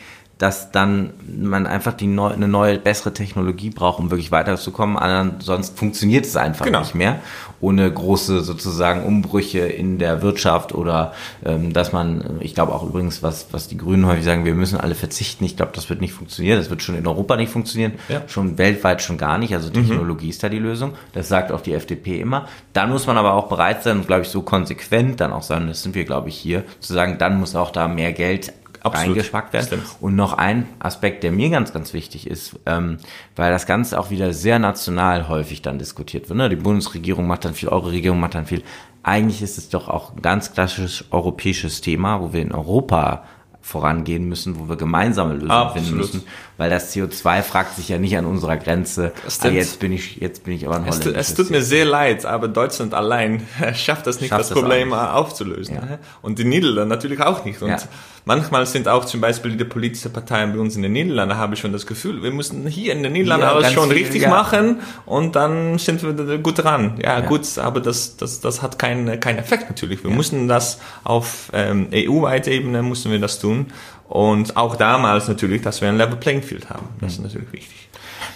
[0.44, 4.98] dass dann man einfach die neu, eine neue, bessere Technologie braucht, um wirklich weiterzukommen.
[4.98, 6.80] Ansonsten funktioniert es einfach genau.
[6.80, 7.22] nicht mehr,
[7.64, 11.14] ohne große sozusagen Umbrüche in der Wirtschaft oder
[11.46, 14.80] ähm, dass man, ich glaube auch übrigens, was, was die Grünen häufig sagen, wir müssen
[14.80, 15.46] alle verzichten.
[15.46, 16.60] Ich glaube, das wird nicht funktionieren.
[16.60, 18.22] Das wird schon in Europa nicht funktionieren, ja.
[18.28, 19.54] schon weltweit schon gar nicht.
[19.56, 20.32] Also Technologie mhm.
[20.32, 20.94] ist da die Lösung.
[21.14, 22.48] Das sagt auch die FDP immer.
[22.74, 25.84] Dann muss man aber auch bereit sein, glaube ich, so konsequent dann auch sein, das
[25.84, 28.52] sind wir, glaube ich, hier, zu sagen, dann muss auch da mehr Geld
[28.84, 29.16] Absolut.
[29.16, 29.66] reingespackt werden.
[29.68, 29.84] Stimmt.
[30.02, 32.98] Und noch ein Aspekt, der mir ganz, ganz wichtig ist, ähm,
[33.36, 36.38] weil das Ganze auch wieder sehr national häufig dann diskutiert wird.
[36.38, 36.50] Ne?
[36.50, 38.62] Die Bundesregierung macht dann viel, eure Regierung macht dann viel.
[39.02, 43.24] Eigentlich ist es doch auch ein ganz klassisches europäisches Thema, wo wir in Europa
[43.64, 45.84] vorangehen müssen, wo wir gemeinsame Lösungen Absolut.
[45.84, 46.24] finden müssen,
[46.64, 49.12] weil das CO2 fragt sich ja nicht an unserer Grenze.
[49.42, 52.26] Ah, jetzt bin ich, jetzt bin ich aber ein es, es tut mir sehr leid,
[52.26, 55.76] aber Deutschland allein schafft das nicht, schafft das, Problem aufzulösen.
[55.76, 56.00] Ja.
[56.22, 57.62] Und die Niederlande natürlich auch nicht.
[57.62, 57.80] Und ja.
[58.24, 61.60] manchmal sind auch zum Beispiel die politischen Parteien bei uns in den Niederlanden, habe ich
[61.60, 65.36] schon das Gefühl, wir müssen hier in den Niederlanden alles schon viel, richtig machen und
[65.36, 66.98] dann sind wir gut dran.
[67.04, 70.02] Ja, gut, aber das, das, das hat keinen keinen Effekt natürlich.
[70.06, 73.66] Wir müssen das auf ähm, EU-weiter Ebene müssen wir das tun.
[74.14, 76.88] Und auch damals natürlich, dass wir ein Level Playing Field haben.
[77.02, 77.26] Das ist mhm.
[77.26, 77.90] natürlich wichtig.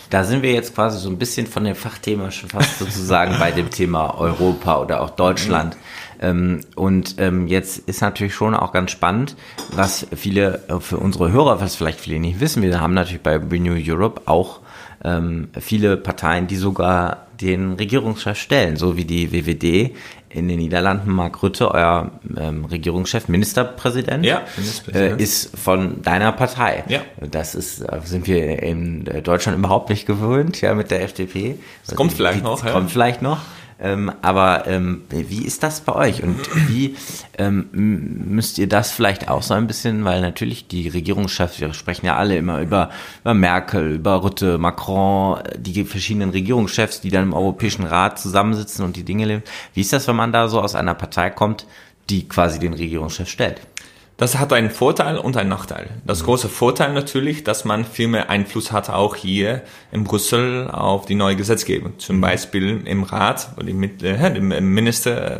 [0.09, 3.51] Da sind wir jetzt quasi so ein bisschen von dem Fachthema schon fast sozusagen bei
[3.51, 5.75] dem Thema Europa oder auch Deutschland.
[5.75, 5.81] Mhm.
[6.19, 9.35] Ähm, und ähm, jetzt ist natürlich schon auch ganz spannend,
[9.71, 13.37] was viele äh, für unsere Hörer, was vielleicht viele nicht wissen, wir haben natürlich bei
[13.37, 14.61] Renew Europe auch
[15.03, 19.95] ähm, viele Parteien, die sogar den Regierungschef stellen, so wie die WWD
[20.29, 25.19] in den Niederlanden, Mark Rutte, euer ähm, Regierungschef, Ministerpräsident, ja, Ministerpräsident.
[25.19, 26.83] Äh, ist von deiner Partei.
[26.87, 27.01] Ja.
[27.19, 31.57] Das ist, äh, sind wir in Deutschland überhaupt nicht gewöhnt, ja, mit der FDP.
[31.85, 32.61] Das kommt vielleicht noch.
[32.61, 33.39] Das kommt vielleicht noch.
[33.79, 36.35] Ähm, aber ähm, wie ist das bei euch und
[36.67, 36.95] wie
[37.37, 42.07] ähm, müsst ihr das vielleicht auch so ein bisschen, weil natürlich die Regierungschefs, wir sprechen
[42.07, 42.89] ja alle immer über,
[43.21, 48.95] über Merkel, über Rutte, Macron, die verschiedenen Regierungschefs, die dann im Europäischen Rat zusammensitzen und
[48.95, 49.43] die Dinge leben.
[49.75, 51.67] Wie ist das, wenn man da so aus einer Partei kommt,
[52.09, 53.61] die quasi den Regierungschef stellt?
[54.17, 55.91] Das hat einen Vorteil und einen Nachteil.
[56.03, 61.05] Das große Vorteil natürlich, dass man viel mehr Einfluss hat, auch hier in Brüssel auf
[61.05, 61.99] die neue Gesetzgebung.
[61.99, 65.39] Zum Beispiel im Rat, wo die mit, äh, Minister,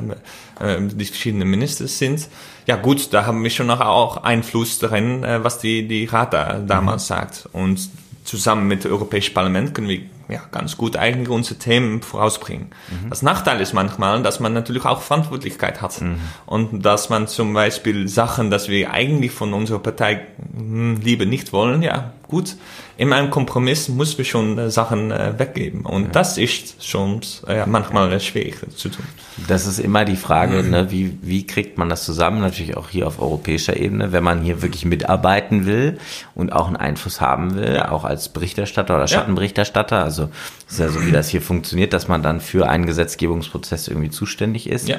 [0.59, 2.29] äh, die verschiedenen Minister sind.
[2.67, 6.33] Ja gut, da haben wir schon noch auch Einfluss darin, äh, was die, die Rat
[6.33, 7.15] da damals mhm.
[7.15, 7.49] sagt.
[7.53, 7.89] Und
[8.25, 12.67] zusammen mit dem Europäischen Parlament können wir ja, ganz gut eigentlich unsere Themen vorausbringen.
[12.89, 13.09] Mhm.
[13.09, 16.19] Das Nachteil ist manchmal, dass man natürlich auch Verantwortlichkeit hat mhm.
[16.45, 21.53] und dass man zum Beispiel Sachen, dass wir eigentlich von unserer Partei hm, lieber nicht
[21.53, 22.57] wollen, ja gut,
[22.97, 26.09] in einem Kompromiss muss wir schon äh, Sachen äh, weggeben und ja.
[26.09, 29.05] das ist schon äh, manchmal äh, schwierig zu tun.
[29.47, 30.69] Das ist immer die Frage, mhm.
[30.69, 34.41] ne, wie, wie kriegt man das zusammen, natürlich auch hier auf europäischer Ebene, wenn man
[34.41, 35.99] hier wirklich mitarbeiten will
[36.35, 37.91] und auch einen Einfluss haben will, ja.
[37.91, 40.29] auch als Berichterstatter oder Schattenberichterstatter, also also
[40.67, 44.69] ist ja so, wie das hier funktioniert, dass man dann für einen Gesetzgebungsprozess irgendwie zuständig
[44.69, 44.87] ist.
[44.87, 44.97] Ja.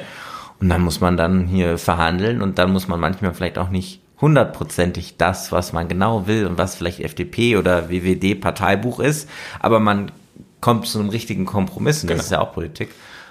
[0.59, 4.01] Und dann muss man dann hier verhandeln und dann muss man manchmal vielleicht auch nicht
[4.21, 9.29] hundertprozentig das, was man genau will und was vielleicht FDP oder WWD Parteibuch ist,
[9.59, 10.11] aber man
[10.61, 12.23] kommt zu einem richtigen Kompromiss und das genau.
[12.23, 12.89] ist ja auch Politik.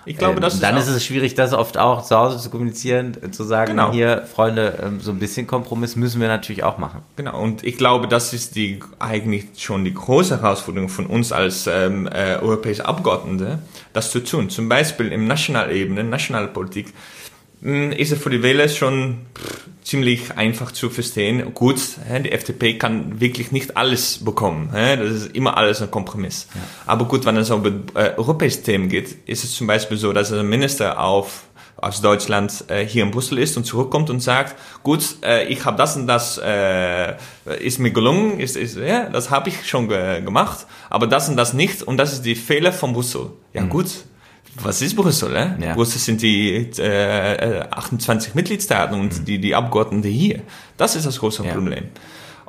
[0.08, 2.48] Ich glaube, das ähm, dann ist, ist, es schwierig, das oft auch zu Hause zu
[2.48, 3.92] kommunizieren, zu sagen, genau.
[3.92, 7.02] hier, Freunde, ähm, so ein bisschen Kompromiss müssen wir natürlich auch machen.
[7.16, 11.66] Genau, und ich glaube, das ist die eigentlich schon die große Herausforderung von uns als
[11.66, 13.58] ähm, äh, europäische Abgeordnete,
[13.92, 14.48] das zu tun.
[14.48, 16.92] Zum Beispiel im Nationalebene, Nationalpolitik, hm,
[17.60, 19.18] ist es für die Wähler schon
[19.82, 21.54] ziemlich einfach zu verstehen.
[21.54, 21.80] Gut,
[22.24, 24.68] die FDP kann wirklich nicht alles bekommen.
[24.72, 26.46] Das ist immer alles ein Kompromiss.
[26.54, 26.60] Ja.
[26.86, 30.32] Aber gut, wenn es um äh, europäische Themen geht, ist es zum Beispiel so, dass
[30.32, 31.48] ein Minister auf
[31.80, 35.76] aus Deutschland äh, hier in Brüssel ist und zurückkommt und sagt, gut, äh, ich habe
[35.76, 37.14] das und das äh,
[37.60, 41.36] ist mir gelungen, ist, ist ja, das habe ich schon ge gemacht, aber das und
[41.36, 43.30] das nicht und das ist die Fehler von Brüssel.
[43.52, 43.68] Ja mhm.
[43.68, 43.86] gut,
[44.62, 45.34] was ist Brüssel?
[45.36, 45.66] Eh?
[45.66, 45.74] Ja.
[45.74, 49.24] Brüssel sind die äh, 28 Mitgliedstaaten und mhm.
[49.24, 50.42] die, die Abgeordneten hier.
[50.76, 51.52] Das ist das große ja.
[51.52, 51.84] Problem.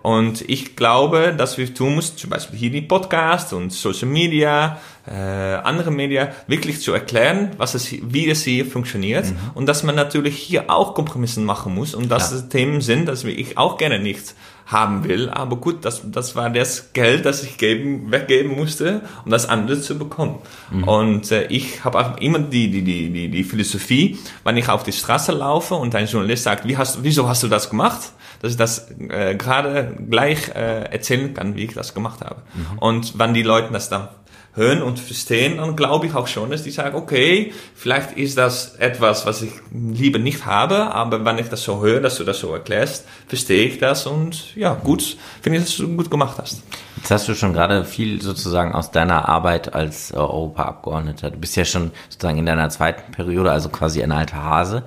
[0.02, 4.80] Und ich glaube, dass wir tun müssen, zum Beispiel hier die Podcast und Social Media,
[5.06, 9.38] äh, andere Media, wirklich zu erklären, was es, wie es hier funktioniert mhm.
[9.56, 12.38] und dass man natürlich hier auch Kompromisse machen muss und dass ja.
[12.38, 14.36] es Themen sind, dass ich auch gerne nicht
[14.70, 15.30] haben will.
[15.30, 19.82] Aber gut, das, das war das Geld, das ich geben, weggeben musste, um das andere
[19.82, 20.40] zu bekommen.
[20.72, 20.84] Mhm.
[20.84, 24.92] Und äh, ich habe immer die, die, die, die, die Philosophie, wenn ich auf die
[24.92, 28.12] Straße laufe und ein Journalist sagt, wie hast, wieso hast du das gemacht?
[28.42, 32.42] Dass ich das äh, gerade gleich äh, erzählen kann, wie ich das gemacht habe.
[32.54, 32.78] Mhm.
[32.78, 34.08] Und wenn die Leute das dann
[34.56, 38.76] hören und verstehen, dann glaube ich auch schon, dass die sagen, okay, vielleicht ist das
[38.76, 42.40] etwas, was ich lieber nicht habe, aber wenn ich das so höre, dass du das
[42.40, 46.64] so erklärst, verstehe ich das und ja, gut, finde ich, dass du gut gemacht hast.
[46.98, 51.32] Jetzt hast du schon gerade viel sozusagen aus deiner Arbeit als äh, Europaabgeordneter.
[51.32, 54.84] Du bist ja schon sozusagen in deiner zweiten Periode, also quasi ein alter Hase,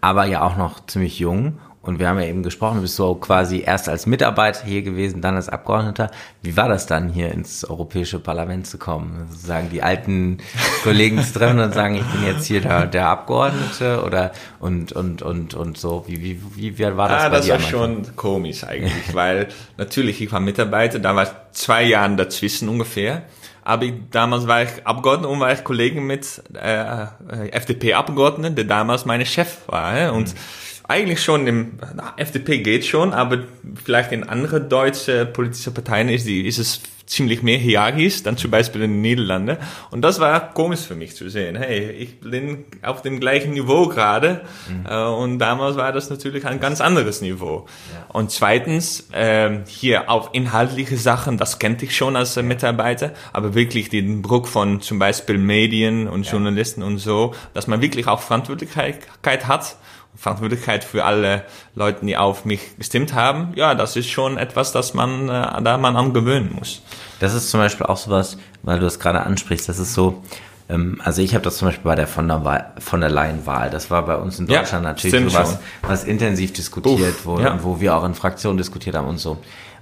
[0.00, 3.14] aber ja auch noch ziemlich jung und wir haben ja eben gesprochen, du bist so
[3.14, 6.10] quasi erst als Mitarbeiter hier gewesen, dann als Abgeordneter.
[6.40, 9.26] Wie war das dann, hier ins Europäische Parlament zu kommen?
[9.30, 10.38] Sozusagen die alten
[10.82, 15.20] Kollegen zu treffen und sagen, ich bin jetzt hier der, der Abgeordnete oder und, und,
[15.20, 16.04] und, und so.
[16.06, 17.24] Wie, wie, wie, wie war das?
[17.24, 22.16] Ah, das war schon komisch eigentlich, weil natürlich, ich war Mitarbeiter, da war zwei Jahre
[22.16, 23.24] dazwischen ungefähr.
[23.62, 27.06] Aber ich, damals war ich Abgeordneter und war ich Kollegen mit äh,
[27.50, 30.14] FDP-Abgeordneten, der damals meine Chef war.
[30.14, 30.38] Und mhm
[30.86, 33.44] eigentlich schon im na, FDP geht schon, aber
[33.82, 38.50] vielleicht in andere deutsche politische Parteien ist, die, ist es ziemlich mehr hierarchisch, dann zum
[38.50, 39.58] Beispiel in den Niederlanden.
[39.90, 41.56] Und das war komisch für mich zu sehen.
[41.56, 44.42] Hey, ich bin auf dem gleichen Niveau gerade.
[44.68, 44.86] Mhm.
[44.88, 47.66] Äh, und damals war das natürlich ein ganz anderes Niveau.
[47.92, 48.06] Ja.
[48.08, 53.54] Und zweitens, äh, hier auf inhaltliche Sachen, das kannte ich schon als äh, Mitarbeiter, aber
[53.54, 56.32] wirklich den Druck von zum Beispiel Medien und ja.
[56.32, 58.98] Journalisten und so, dass man wirklich auch Verantwortlichkeit
[59.46, 59.76] hat
[60.16, 64.94] Verantwortlichkeit für alle Leute, die auf mich gestimmt haben, ja, das ist schon etwas, das
[64.94, 66.82] man, äh, da man am gewöhnen muss.
[67.20, 70.22] Das ist zum Beispiel auch sowas, weil du es gerade ansprichst, das ist so,
[70.68, 73.70] ähm, also ich habe das zum Beispiel bei der von der, Wahl, von der Leyen-Wahl,
[73.70, 77.58] das war bei uns in Deutschland ja, natürlich sowas, was intensiv diskutiert Uff, wurde, ja.
[77.62, 79.38] wo wir auch in Fraktionen diskutiert haben und so.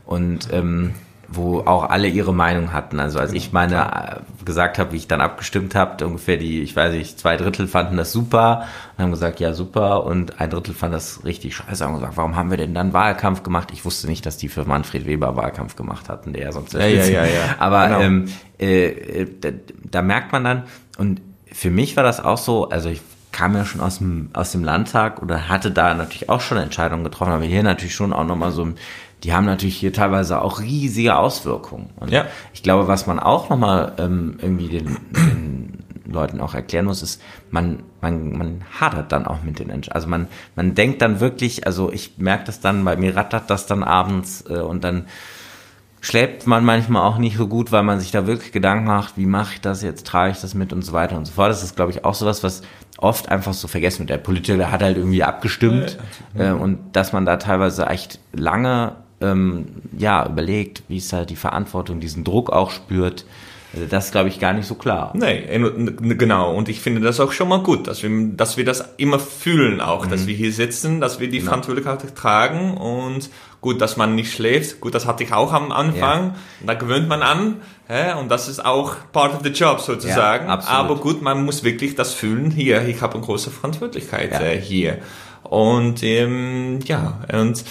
[0.06, 0.94] Und ähm,
[1.34, 3.00] wo auch alle ihre Meinung hatten.
[3.00, 6.76] Also als ich meine äh, gesagt habe, wie ich dann abgestimmt habe, ungefähr die, ich
[6.76, 8.66] weiß nicht, zwei Drittel fanden das super
[8.96, 12.36] und haben gesagt, ja super und ein Drittel fand das richtig scheiße und gesagt, warum
[12.36, 13.70] haben wir denn dann Wahlkampf gemacht?
[13.72, 16.86] Ich wusste nicht, dass die für Manfred Weber Wahlkampf gemacht hatten, der ja sonst ja,
[16.86, 17.30] ja, ja, ja.
[17.58, 18.00] Aber genau.
[18.00, 19.48] ähm, äh, da,
[19.90, 20.62] da merkt man dann
[20.98, 23.00] und für mich war das auch so, also ich
[23.32, 27.02] kam ja schon aus dem, aus dem Landtag oder hatte da natürlich auch schon Entscheidungen
[27.02, 28.68] getroffen, aber hier natürlich schon auch nochmal so,
[29.24, 31.90] die haben natürlich hier teilweise auch riesige Auswirkungen.
[31.96, 32.26] Und ja.
[32.52, 37.22] ich glaube, was man auch nochmal ähm, irgendwie den, den Leuten auch erklären muss, ist,
[37.50, 39.94] man, man, man hadert dann auch mit den Entscheidungen.
[39.94, 43.66] Also man, man denkt dann wirklich, also ich merke das dann, bei mir rattert das
[43.66, 45.06] dann abends äh, und dann
[46.00, 49.26] schläft man manchmal auch nicht so gut, weil man sich da wirklich Gedanken macht, wie
[49.26, 51.50] mache ich das jetzt, trage ich das mit und so weiter und so fort.
[51.50, 52.62] Das ist, glaube ich, auch sowas, was
[52.98, 54.10] oft einfach so vergessen wird.
[54.10, 55.98] Der Politiker hat halt irgendwie abgestimmt
[56.36, 61.36] äh, und dass man da teilweise echt lange ähm, ja überlegt, wie ist da die
[61.36, 63.24] Verantwortung, diesen Druck auch spürt.
[63.74, 65.12] Also das ist, glaube ich, gar nicht so klar.
[65.14, 66.54] Nee, genau.
[66.54, 69.80] Und ich finde das auch schon mal gut, dass wir, dass wir das immer fühlen
[69.80, 70.10] auch, mhm.
[70.10, 71.52] dass wir hier sitzen, dass wir die genau.
[71.52, 73.30] Verantwortlichkeit tragen und
[73.62, 74.80] gut, dass man nicht schläft.
[74.80, 76.24] Gut, das hatte ich auch am Anfang.
[76.26, 76.34] Ja.
[76.66, 77.62] Da gewöhnt man an.
[77.88, 80.48] Ja, und das ist auch part of the job sozusagen.
[80.48, 82.50] Ja, Aber gut, man muss wirklich das fühlen.
[82.50, 84.98] Hier, ich habe eine große Verantwortlichkeit äh, hier.
[85.42, 87.64] Und ähm, ja, und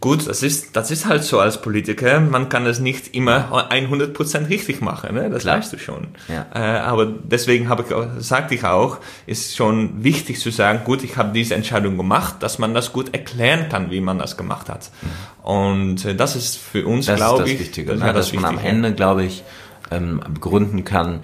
[0.00, 2.20] Gut, das ist, das ist halt so als Politiker.
[2.20, 5.28] Man kann es nicht immer 100% richtig machen, ne?
[5.28, 5.58] das Klar.
[5.58, 6.08] weißt du schon.
[6.28, 6.46] Ja.
[6.54, 11.18] Äh, aber deswegen habe ich, sagte ich auch, ist schon wichtig zu sagen, gut, ich
[11.18, 14.90] habe diese Entscheidung gemacht, dass man das gut erklären kann, wie man das gemacht hat.
[15.02, 15.46] Mhm.
[15.46, 18.12] Und äh, das ist für uns, glaube ich, das Wichtige, das, ne?
[18.14, 19.44] dass man am Ende, glaube ich,
[19.90, 21.20] ähm, begründen kann,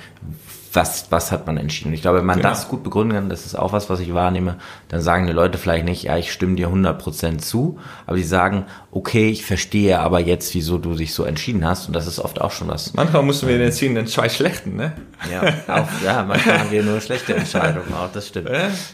[0.77, 1.89] was, was hat man entschieden.
[1.89, 2.51] Und ich glaube, wenn man genau.
[2.51, 4.57] das gut begründen kann, das ist auch was, was ich wahrnehme,
[4.89, 8.67] dann sagen die Leute vielleicht nicht, ja, ich stimme dir 100% zu, aber sie sagen,
[8.93, 12.41] okay, ich verstehe aber jetzt, wieso du dich so entschieden hast und das ist oft
[12.41, 12.95] auch schon was.
[12.95, 14.93] Manchmal mussten wir entschieden in zwei schlechten, ne?
[15.33, 15.43] Ja,
[15.75, 18.51] auch, ja, manchmal haben wir nur schlechte Entscheidungen, auch das stimmt.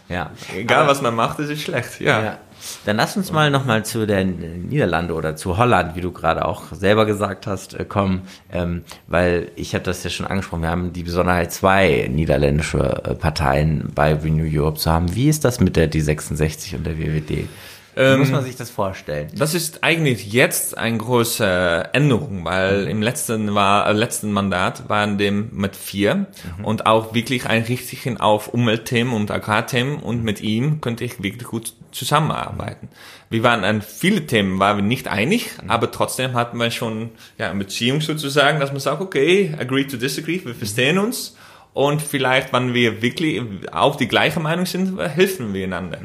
[0.08, 0.30] Ja.
[0.56, 2.22] Egal, aber, was man macht, ist es schlecht, ja.
[2.22, 2.38] ja.
[2.84, 6.72] Dann lass uns mal nochmal zu den Niederlande oder zu Holland, wie du gerade auch
[6.72, 8.22] selber gesagt hast, äh, kommen,
[8.52, 13.14] ähm, weil ich habe das ja schon angesprochen, wir haben die Besonderheit, zwei niederländische äh,
[13.14, 15.14] Parteien bei Renew Europe zu haben.
[15.14, 17.48] Wie ist das mit der D66 und der WWD?
[17.94, 19.28] Wie muss ähm, man sich das vorstellen?
[19.36, 25.18] Das ist eigentlich jetzt eine große Änderung, weil im letzten war äh, letzten Mandat waren
[25.18, 26.64] dem mit vier mhm.
[26.64, 31.46] und auch wirklich ein richtigen auf Umweltthemen und Agrarthemen und mit ihm könnte ich wirklich
[31.46, 32.88] gut zusammenarbeiten.
[33.28, 35.68] Wir waren an viele Themen waren wir nicht einig, mhm.
[35.68, 39.98] aber trotzdem hatten wir schon ja eine Beziehung sozusagen, dass man sagt, okay, agree to
[39.98, 41.36] disagree, wir verstehen uns
[41.74, 45.98] und vielleicht, wenn wir wirklich auf die gleiche Meinung sind, helfen wir einander.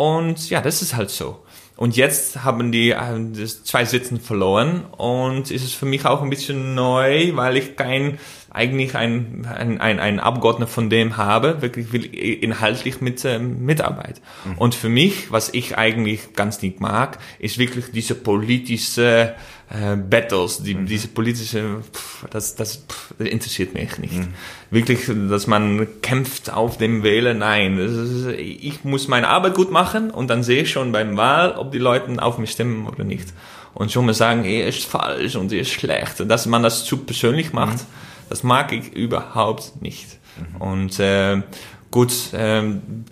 [0.00, 1.40] Und ja, das ist halt so.
[1.76, 6.30] Und jetzt haben die äh, zwei Sitzen verloren und ist es für mich auch ein
[6.30, 8.18] bisschen neu, weil ich kein
[8.50, 14.20] eigentlich ein, ein, ein, ein Abgeordneter von dem habe, wirklich will inhaltlich mit äh, Mitarbeit.
[14.44, 14.58] Mhm.
[14.58, 19.34] Und für mich, was ich eigentlich ganz nicht mag, ist wirklich diese politische
[19.70, 20.86] äh, Battles, die, mhm.
[20.86, 24.16] diese politische, pff, das, das, pff, das interessiert mich nicht.
[24.16, 24.34] Mhm.
[24.72, 27.78] Wirklich, dass man kämpft auf dem Wählen, nein.
[27.78, 31.70] Ist, ich muss meine Arbeit gut machen und dann sehe ich schon beim Wahl, ob
[31.70, 33.28] die Leute auf mich stimmen oder nicht.
[33.74, 36.28] Und schon mal sagen, er ist falsch und er ist schlecht.
[36.28, 38.09] Dass man das zu persönlich macht, mhm.
[38.30, 40.18] Das mag ich überhaupt nicht.
[40.38, 40.62] Mhm.
[40.62, 41.42] Und äh,
[41.90, 43.04] gut, ähm,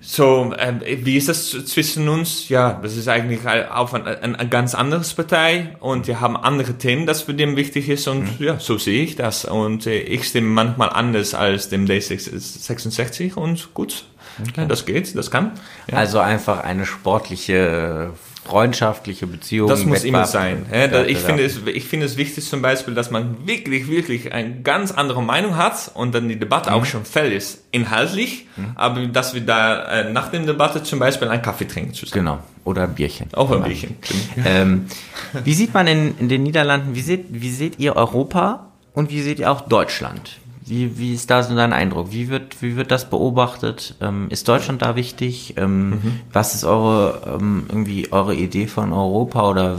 [0.00, 2.48] so, ähm, wie ist das zwischen uns?
[2.48, 6.78] Ja, das ist eigentlich auf ein, ein, ein, ganz anderes Partei und wir haben andere
[6.78, 8.46] Themen, das für den wichtig ist und mhm.
[8.46, 13.74] ja, so sehe ich das und äh, ich stimme manchmal anders als dem D66 und
[13.74, 14.06] gut,
[14.40, 14.64] okay.
[14.66, 15.52] das geht, das kann.
[15.90, 15.98] Ja.
[15.98, 18.14] Also einfach eine sportliche
[18.48, 19.68] freundschaftliche Beziehungen.
[19.68, 20.66] Das muss immer sein.
[20.72, 24.62] Ja, ich, finde es, ich finde es wichtig zum Beispiel, dass man wirklich, wirklich eine
[24.62, 26.76] ganz andere Meinung hat und dann die Debatte mhm.
[26.76, 28.72] auch schon fällt ist, inhaltlich, mhm.
[28.74, 32.24] aber dass wir da äh, nach der Debatte zum Beispiel einen Kaffee trinken zusammen.
[32.24, 32.38] Genau.
[32.64, 33.28] Oder ein Bierchen.
[33.34, 33.96] Auch ein Bierchen.
[34.44, 34.86] Ähm,
[35.44, 39.20] wie sieht man in, in den Niederlanden, wie seht, wie seht ihr Europa und wie
[39.20, 40.38] seht ihr auch Deutschland?
[40.68, 42.12] Wie, wie ist da so dein Eindruck?
[42.12, 43.94] Wie wird, wie wird das beobachtet?
[44.00, 45.54] Ähm, ist Deutschland da wichtig?
[45.56, 46.20] Ähm, mhm.
[46.32, 49.78] Was ist eure, ähm, irgendwie eure Idee von Europa oder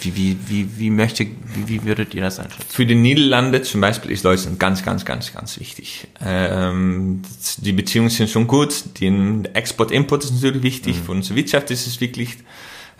[0.00, 2.66] wie, wie, wie, wie möchte, wie, wie würdet ihr das einschätzen?
[2.68, 6.08] Für die Niederlande zum Beispiel ist Deutschland ganz, ganz, ganz, ganz wichtig.
[6.24, 7.22] Ähm,
[7.58, 8.84] die Beziehungen sind schon gut.
[9.00, 9.12] Der
[9.54, 10.96] Export-Import ist natürlich wichtig.
[10.96, 11.02] Mhm.
[11.04, 12.38] Für unsere Wirtschaft ist es wirklich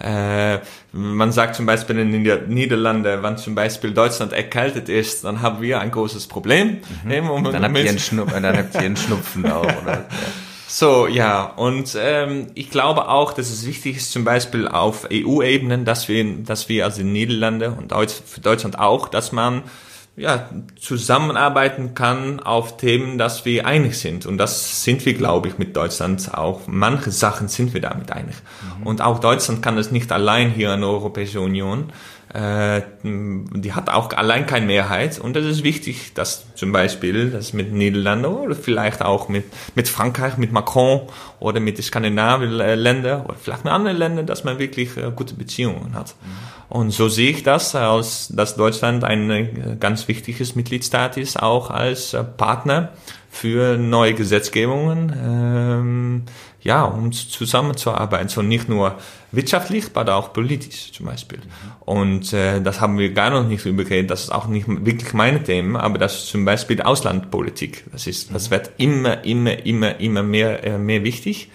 [0.00, 0.58] äh,
[0.92, 5.60] man sagt zum Beispiel in den Niederlanden, wenn zum Beispiel Deutschland erkältet ist, dann haben
[5.60, 6.78] wir ein großes Problem.
[7.04, 7.44] Mhm.
[7.44, 9.92] Dann, habt ihr einen dann habt ihr einen Schnupfen auch, oder?
[9.92, 10.04] Ja.
[10.72, 15.84] So, ja, und ähm, ich glaube auch, dass es wichtig ist, zum Beispiel auf EU-Ebenen,
[15.84, 19.64] dass wir, dass wir also in Niederlande und Deutsch, für Deutschland auch, dass man
[20.16, 24.27] ja, zusammenarbeiten kann auf Themen, dass wir einig sind.
[24.27, 26.62] Und das sind wir, glaube ich, mit Deutschland auch.
[26.66, 28.37] Manche Sachen sind wir damit einig.
[28.80, 28.87] Mhm.
[28.87, 31.93] Und auch Deutschland kann es nicht allein hier in der Europäischen Union.
[32.32, 37.53] Äh, die hat auch allein keine Mehrheit und es ist wichtig, dass zum Beispiel das
[37.53, 41.09] mit Niederlanden oder vielleicht auch mit, mit Frankreich, mit Macron
[41.41, 45.34] oder mit den skandinavischen Ländern oder vielleicht mit anderen Ländern, dass man wirklich äh, gute
[45.34, 46.14] Beziehungen hat.
[46.22, 46.59] Mhm.
[46.71, 51.71] Und so sehe ich das, als dass Deutschland ein äh, ganz wichtiges Mitgliedstaat ist, auch
[51.71, 52.93] als Partner
[53.29, 56.23] für neue Gesetzgebungen, ähm,
[56.62, 58.97] ja, um zusammenzuarbeiten, so nicht nur
[59.33, 61.41] wirtschaftlich, aber auch politisch zum Beispiel.
[61.81, 65.43] Und äh, das haben wir gar noch nicht übergeredet, das ist auch nicht wirklich meine
[65.43, 67.85] Themen, aber das ist zum Beispiel Auslandpolitik.
[67.93, 68.51] Das ist, das mhm.
[68.53, 71.51] wird immer, immer, immer, immer mehr, äh, mehr wichtig.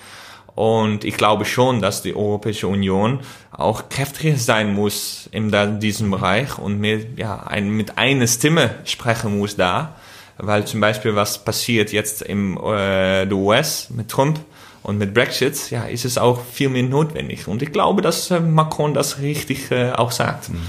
[0.55, 3.19] Und ich glaube schon, dass die Europäische Union
[3.51, 9.37] auch kräftiger sein muss in diesem Bereich und mit, ja, ein, mit einer Stimme sprechen
[9.37, 9.95] muss da
[10.37, 14.39] weil zum Beispiel was passiert jetzt im äh, der US mit Trump
[14.83, 17.47] und mit Brexit, ja, ist es auch viel mehr notwendig.
[17.47, 20.49] Und ich glaube, dass äh, Macron das richtig äh, auch sagt.
[20.49, 20.61] Mhm.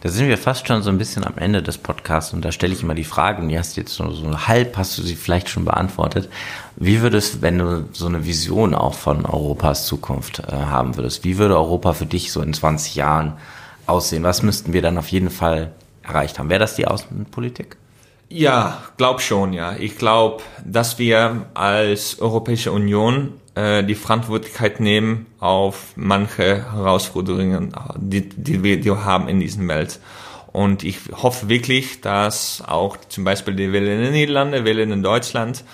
[0.00, 2.72] Da sind wir fast schon so ein bisschen am Ende des Podcasts und da stelle
[2.72, 5.48] ich immer die Frage, und die hast jetzt so, so halb, hast du sie vielleicht
[5.48, 6.28] schon beantwortet.
[6.76, 11.38] Wie würdest, wenn du so eine Vision auch von Europas Zukunft äh, haben würdest, wie
[11.38, 13.32] würde Europa für dich so in 20 Jahren
[13.86, 14.22] aussehen?
[14.22, 15.72] Was müssten wir dann auf jeden Fall
[16.04, 16.48] erreicht haben?
[16.48, 17.76] Wäre das die Außenpolitik?
[18.28, 19.74] Ja, glaub schon, ja.
[19.76, 28.28] Ich glaube, dass wir als Europäische Union äh, die Verantwortlichkeit nehmen auf manche Herausforderungen, die,
[28.28, 29.98] die, wir, die haben in diesem Welt.
[30.52, 35.02] Und ich hoffe wirklich, dass auch zum Beispiel die Welle in den Niederlanden, Welle in
[35.02, 35.64] Deutschland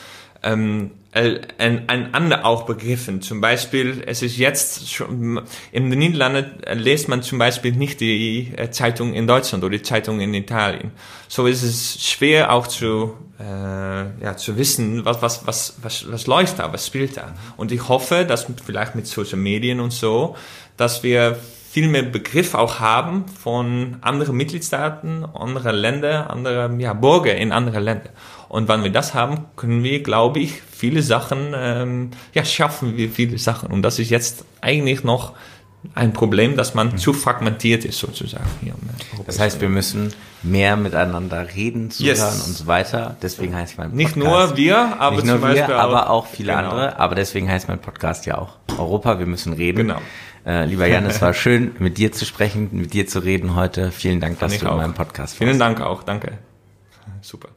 [0.43, 3.23] ähm, ein, ein ander auch begriffen.
[3.23, 8.53] Zum Beispiel, es ist jetzt schon, in den Niederlanden liest man zum Beispiel nicht die
[8.57, 10.91] äh, Zeitung in Deutschland oder die Zeitung in Italien.
[11.29, 16.27] So ist es schwer auch zu, äh, ja, zu wissen, was, was, was, was, was
[16.27, 17.35] läuft da, was spielt da.
[17.57, 20.35] Und ich hoffe, dass vielleicht mit Social Medien und so,
[20.77, 21.39] dass wir
[21.75, 27.83] viel mehr Begriff auch haben von anderen Mitgliedstaaten, anderen Länder, anderen ja, Bürger in anderen
[27.83, 28.13] Ländern.
[28.55, 33.11] Und wenn wir das haben, können wir, glaube ich, viele Sachen, ähm, ja, schaffen wir
[33.11, 33.69] viele Sachen.
[33.73, 35.33] Und das ist jetzt eigentlich noch
[35.97, 36.99] ein Problem, dass man mhm.
[36.99, 38.75] zu fragmentiert ist sozusagen hier.
[39.27, 42.47] Das heißt, wir müssen mehr miteinander reden, zuhören yes.
[42.47, 43.17] und so weiter.
[43.21, 44.15] Deswegen heißt mein Podcast.
[44.15, 46.71] Nicht nur wir, aber nicht nur wir, auch, aber auch viele genau.
[46.71, 46.97] andere.
[47.01, 49.19] Aber deswegen heißt mein Podcast ja auch Europa.
[49.19, 49.89] Wir müssen reden.
[49.89, 50.01] Genau.
[50.47, 53.91] Äh, lieber Jan, es war schön, mit dir zu sprechen, mit dir zu reden heute.
[53.91, 54.75] Vielen Dank, dass du auch.
[54.75, 55.39] in meinem Podcast warst.
[55.39, 56.05] Vielen Dank auch.
[56.05, 56.39] Danke.
[57.21, 57.49] Super.